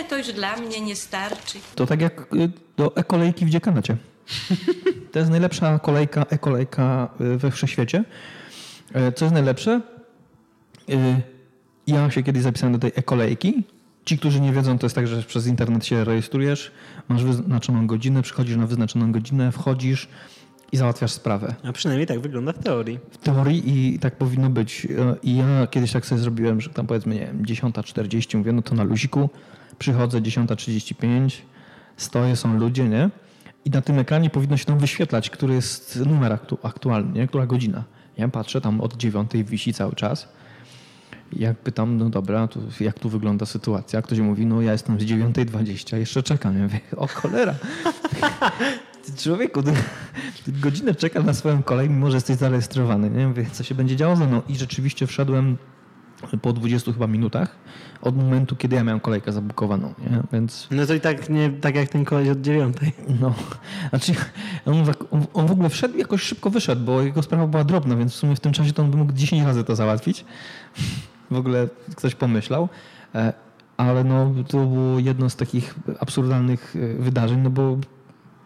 E, 0.00 0.04
to 0.04 0.18
już 0.18 0.32
dla 0.32 0.56
mnie 0.56 0.80
nie 0.80 0.96
starczy. 0.96 1.58
To 1.74 1.86
tak 1.86 2.00
jak 2.00 2.20
y, 2.34 2.50
do 2.76 2.96
e-kolejki 2.96 3.46
w 3.46 3.50
dziekanacie. 3.50 3.96
To 5.12 5.18
jest 5.18 5.30
najlepsza 5.30 5.78
kolejka, 5.78 6.26
e-kolejka 6.30 7.08
we 7.20 7.50
wszechświecie. 7.50 8.04
Y, 9.08 9.12
Co 9.12 9.24
jest 9.24 9.34
najlepsze? 9.34 9.80
Ja 11.86 12.10
się 12.10 12.22
kiedyś 12.22 12.42
zapisałem 12.42 12.72
do 12.72 12.78
tej 12.78 12.92
e-kolejki. 12.96 13.64
Ci, 14.04 14.18
którzy 14.18 14.40
nie 14.40 14.52
wiedzą, 14.52 14.78
to 14.78 14.86
jest 14.86 14.94
tak, 14.94 15.06
że 15.06 15.22
przez 15.22 15.46
internet 15.46 15.86
się 15.86 16.04
rejestrujesz, 16.04 16.72
masz 17.08 17.24
wyznaczoną 17.24 17.86
godzinę, 17.86 18.22
przychodzisz 18.22 18.56
na 18.56 18.66
wyznaczoną 18.66 19.12
godzinę, 19.12 19.52
wchodzisz, 19.52 20.08
i 20.72 20.76
załatwiasz 20.76 21.12
sprawę. 21.12 21.54
A 21.64 21.72
przynajmniej 21.72 22.06
tak 22.06 22.20
wygląda 22.20 22.52
w 22.52 22.58
teorii. 22.58 22.98
W 23.10 23.18
teorii 23.18 23.62
i 23.66 23.98
tak 23.98 24.16
powinno 24.16 24.50
być. 24.50 24.86
E, 24.98 25.16
I 25.22 25.36
ja 25.36 25.66
kiedyś 25.66 25.92
tak 25.92 26.06
sobie 26.06 26.20
zrobiłem, 26.20 26.60
że 26.60 26.70
tam 26.70 26.86
powiedzmy, 26.86 27.14
nie 27.14 27.20
wiem, 27.20 27.42
10.40, 27.42 28.38
mówię, 28.38 28.52
no 28.52 28.62
to 28.62 28.74
na 28.74 28.82
luziku, 28.82 29.30
przychodzę 29.78 30.20
10.35, 30.20 31.30
stoję, 31.96 32.36
są 32.36 32.58
ludzie, 32.58 32.88
nie? 32.88 33.10
I 33.64 33.70
na 33.70 33.82
tym 33.82 33.98
ekranie 33.98 34.30
powinno 34.30 34.56
się 34.56 34.64
tam 34.64 34.78
wyświetlać, 34.78 35.30
który 35.30 35.54
jest 35.54 36.02
numer 36.06 36.32
aktu 36.32 36.58
aktualny, 36.62 37.12
nie? 37.12 37.26
która 37.26 37.46
godzina. 37.46 37.84
Ja 38.16 38.28
patrzę, 38.28 38.60
tam 38.60 38.80
od 38.80 38.96
9 38.96 39.30
wisi 39.44 39.74
cały 39.74 39.94
czas. 39.94 40.28
Jak 41.36 41.58
pytam, 41.58 41.96
no 41.96 42.10
dobra, 42.10 42.48
jak 42.80 42.98
tu 42.98 43.08
wygląda 43.08 43.46
sytuacja? 43.46 44.02
Ktoś 44.02 44.18
mówi, 44.18 44.46
no 44.46 44.60
ja 44.62 44.72
jestem 44.72 45.00
z 45.00 45.04
9.20, 45.04 45.96
jeszcze 45.96 46.22
czekam. 46.22 46.56
Ja 46.56 46.62
mówię, 46.62 46.80
o 46.96 47.06
cholera. 47.06 47.54
Człowieku, 49.18 49.62
godzinę 50.46 50.94
czekasz 50.94 51.24
na 51.24 51.34
swoją 51.34 51.62
kolej, 51.62 51.90
mimo 51.90 52.10
że 52.10 52.16
jesteś 52.16 52.36
zarejestrowany. 52.36 53.10
Nie 53.10 53.28
mówię, 53.28 53.46
co 53.52 53.64
się 53.64 53.74
będzie 53.74 53.96
działo 53.96 54.16
ze 54.16 54.26
mną. 54.26 54.42
I 54.48 54.56
rzeczywiście 54.56 55.06
wszedłem 55.06 55.56
po 56.42 56.52
20 56.52 56.92
chyba 56.92 57.06
minutach 57.06 57.56
od 58.02 58.16
momentu, 58.16 58.56
kiedy 58.56 58.76
ja 58.76 58.84
miałem 58.84 59.00
kolejkę 59.00 59.32
zabukowaną. 59.32 59.94
Nie? 59.98 60.22
Więc 60.32 60.68
No 60.70 60.86
to 60.86 60.94
i 60.94 61.00
tak 61.00 61.30
nie 61.30 61.50
tak 61.50 61.74
jak 61.74 61.88
ten 61.88 62.04
koleś 62.04 62.28
od 62.28 62.40
dziewiątej. 62.40 62.92
no, 63.20 63.34
znaczy 63.90 64.12
on, 64.66 64.74
on, 65.10 65.26
on 65.34 65.46
w 65.46 65.50
ogóle 65.50 65.68
wszedł 65.68 65.94
i 65.94 65.98
jakoś 65.98 66.22
szybko 66.22 66.50
wyszedł, 66.50 66.84
bo 66.84 67.02
jego 67.02 67.22
sprawa 67.22 67.46
była 67.46 67.64
drobna, 67.64 67.96
więc 67.96 68.12
w 68.12 68.16
sumie 68.16 68.36
w 68.36 68.40
tym 68.40 68.52
czasie 68.52 68.72
to 68.72 68.82
on 68.82 68.90
by 68.90 68.96
mógł 68.96 69.12
10 69.12 69.42
razy 69.42 69.64
to 69.64 69.76
załatwić. 69.76 70.24
W 71.32 71.36
ogóle 71.36 71.68
ktoś 71.96 72.14
pomyślał. 72.14 72.68
E, 73.14 73.32
Ale 73.76 74.04
no, 74.04 74.34
to 74.48 74.58
było 74.66 74.98
jedno 74.98 75.30
z 75.30 75.36
takich 75.36 75.74
absurdalnych 76.00 76.76
e, 76.76 77.02
wydarzeń, 77.02 77.40
no 77.40 77.50
bo 77.50 77.78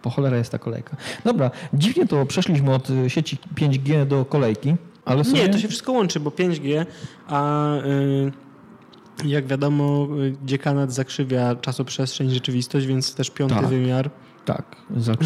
po 0.03 0.11
cholera 0.11 0.37
jest 0.37 0.53
ta 0.53 0.59
kolejka. 0.59 0.96
Dobra, 1.25 1.51
dziwnie 1.75 2.07
to 2.07 2.27
przeszliśmy 2.27 2.75
od 2.75 2.90
e, 2.90 3.11
sieci 3.11 3.38
5G 3.55 4.07
do 4.07 4.25
kolejki, 4.25 4.75
ale 5.05 5.25
sobie... 5.25 5.42
Nie, 5.42 5.49
to 5.49 5.59
się 5.59 5.68
wszystko 5.68 5.92
łączy, 5.92 6.20
bo 6.20 6.31
5G, 6.31 6.87
a 7.29 7.70
jak 9.25 9.46
wiadomo, 9.46 10.09
dziekanat 10.44 10.92
zakrzywia 10.92 11.55
czasoprzestrzeń, 11.55 12.31
rzeczywistość, 12.31 12.87
więc 12.87 13.14
też 13.14 13.31
piąty 13.31 13.55
Tak. 13.55 13.66
wymiar. 13.66 14.11
Tak, 14.46 14.76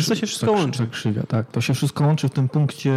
to 0.09 0.15
się 0.15 0.27
wszystko 0.27 0.53
łączy. 0.53 0.79
Zakrzywia, 0.79 1.23
tak. 1.23 1.51
To 1.53 1.61
się 1.61 1.75
wszystko 1.75 2.05
łączy 2.07 2.29
w 2.29 2.33
tym 2.33 2.49
punkcie 2.49 2.93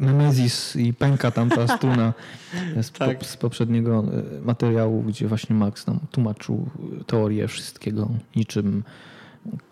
Nemezis 0.00 0.76
i 0.76 0.94
pęka 0.94 1.30
tam 1.30 1.50
ta 1.50 1.76
struna 1.76 2.12
z, 2.82 2.90
Tak. 2.90 3.18
po, 3.18 3.24
z 3.24 3.36
poprzedniego 3.36 4.04
e, 4.38 4.40
materiału, 4.40 5.02
gdzie 5.02 5.28
właśnie 5.28 5.56
Max 5.56 5.86
nam 5.86 5.98
tłumaczył 6.10 6.68
teorię 7.06 7.48
wszystkiego, 7.48 8.08
niczym... 8.36 8.84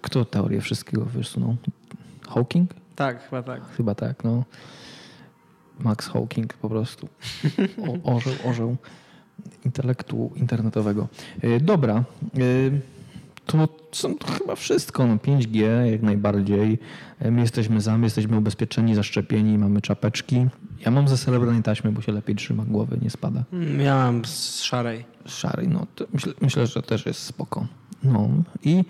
Kto 0.02 0.24
teorię 0.24 0.60
wszystkiego 0.60 1.04
wysunął? 1.04 1.56
Hawking? 2.28 2.70
Tak, 2.96 3.22
chyba 3.24 3.42
tak. 3.42 3.62
Chyba 3.76 3.94
tak, 3.94 4.24
no. 4.24 4.44
Max 5.78 6.08
Hawking 6.08 6.54
po 6.54 6.68
prostu. 6.68 7.08
O, 8.04 8.14
orzeł, 8.16 8.32
orzeł 8.44 8.76
intelektu 9.64 10.32
internetowego. 10.36 11.08
E, 11.42 11.60
Dobra. 11.60 12.04
To, 13.46 13.68
są, 13.92 14.14
to 14.14 14.26
chyba 14.32 14.54
wszystko. 14.54 15.06
No, 15.06 15.16
5G 15.16 15.84
jak 15.84 16.02
najbardziej. 16.02 16.78
My 17.30 17.40
jesteśmy 17.40 17.80
za, 17.80 17.98
my 17.98 18.06
jesteśmy 18.06 18.38
ubezpieczeni, 18.38 18.94
zaszczepieni, 18.94 19.58
mamy 19.58 19.80
czapeczki. 19.80 20.46
Ja 20.84 20.90
mam 20.90 21.08
ze 21.08 21.16
srebrnej 21.16 21.62
taśmy, 21.62 21.92
bo 21.92 22.00
się 22.00 22.12
lepiej 22.12 22.36
trzyma 22.36 22.64
głowy, 22.64 22.98
nie 23.02 23.10
spada. 23.10 23.44
Mm, 23.52 23.80
Ja 23.80 23.94
mam 23.96 24.24
z 24.24 24.62
szarej. 24.62 25.04
Szary, 25.26 25.68
no 25.68 25.86
to 25.94 26.04
myślę, 26.12 26.32
myślę, 26.40 26.66
że 26.66 26.82
też 26.82 27.06
jest 27.06 27.20
spoko. 27.20 27.66
No 28.04 28.28
i 28.64 28.84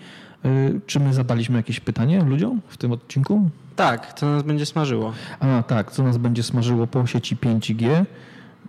y, 0.45 0.81
czy 0.85 0.99
my 0.99 1.13
zadaliśmy 1.13 1.57
jakieś 1.57 1.79
pytanie 1.79 2.23
ludziom 2.23 2.61
w 2.67 2.77
tym 2.77 2.91
odcinku? 2.91 3.49
Tak, 3.75 4.19
to 4.19 4.25
nas 4.25 4.43
będzie 4.43 4.65
smażyło. 4.65 5.13
A 5.39 5.63
tak, 5.63 5.91
co 5.91 6.03
nas 6.03 6.17
będzie 6.17 6.43
smażyło 6.43 6.87
po 6.87 7.05
sieci 7.07 7.35
5G 7.37 8.05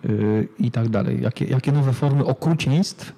yy, 0.05 0.49
i 0.59 0.71
tak 0.71 0.89
dalej. 0.89 1.23
Jakie, 1.23 1.45
jakie 1.45 1.73
nowe 1.73 1.93
formy 1.93 2.25
okrucieństw 2.25 3.13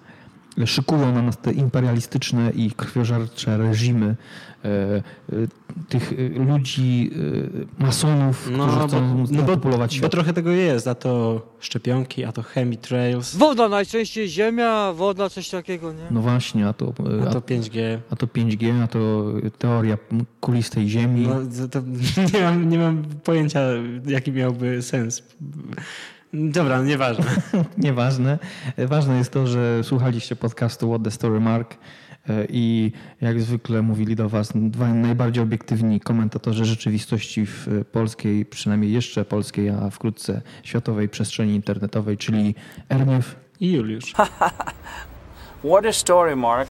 szykują 0.66 1.14
na 1.14 1.22
nas 1.22 1.38
te 1.38 1.52
imperialistyczne 1.52 2.50
i 2.50 2.70
krwiożercze 2.70 3.58
reżimy 3.58 4.16
yy, 4.64 4.70
yy, 5.38 5.48
tych 5.88 6.12
yy, 6.12 6.28
ludzi, 6.28 7.10
masonów, 7.78 8.42
którzy 8.42 8.78
chcą 8.88 9.18
no 9.30 9.42
bo, 9.42 9.46
manipulować 9.46 9.90
bo 9.90 9.96
świat. 9.96 10.12
trochę 10.12 10.32
tego 10.32 10.50
jest, 10.50 10.88
a 10.88 10.94
to 10.94 11.42
szczepionki, 11.60 12.24
a 12.24 12.32
to 12.32 12.42
chemitrails, 12.42 13.36
Woda 13.36 13.68
najczęściej 13.68 14.28
ziemia, 14.28 14.92
woda 14.92 15.28
coś 15.28 15.48
takiego, 15.48 15.92
nie? 15.92 16.06
No 16.10 16.20
właśnie, 16.20 16.68
a 16.68 16.72
to, 16.72 16.92
yy, 17.20 17.28
a 17.28 17.32
to 17.32 17.40
5G. 17.40 17.98
a 18.10 18.16
to 18.16 18.26
5G, 18.26 18.82
a 18.82 18.86
to 18.86 19.24
teoria 19.58 19.98
kulistej 20.40 20.88
ziemi. 20.88 21.26
No, 21.26 21.68
to, 21.68 21.80
to, 21.80 21.86
nie, 22.34 22.42
mam, 22.42 22.68
nie 22.68 22.78
mam 22.78 23.04
pojęcia, 23.24 23.60
jaki 24.06 24.32
miałby 24.32 24.82
sens. 24.82 25.22
Dobra, 26.32 26.82
nieważne. 26.82 27.24
Nieważne. 27.78 28.38
Ważne 28.78 29.18
jest 29.18 29.32
to, 29.32 29.46
że 29.46 29.84
słuchaliście 29.84 30.36
podcastu 30.36 30.90
What 30.90 31.02
the 31.04 31.10
Story 31.10 31.40
Mark 31.40 31.74
e, 32.28 32.46
i 32.48 32.92
jak 33.20 33.40
zwykle 33.40 33.82
mówili 33.82 34.16
do 34.16 34.28
Was 34.28 34.52
dwaj 34.54 34.92
najbardziej 34.92 35.42
obiektywni 35.42 36.00
komentatorzy 36.00 36.64
rzeczywistości 36.64 37.46
w 37.46 37.68
polskiej, 37.92 38.46
przynajmniej 38.46 38.92
jeszcze 38.92 39.24
polskiej, 39.24 39.68
a 39.68 39.90
wkrótce 39.90 40.42
światowej 40.62 41.08
przestrzeni 41.08 41.54
internetowej, 41.54 42.16
czyli 42.16 42.54
Erniew 42.88 43.36
I 43.60 43.72
Juliusz. 43.72 44.12
What 45.64 45.86
a 45.86 45.92
story, 45.92 46.36
Mark. 46.36 46.69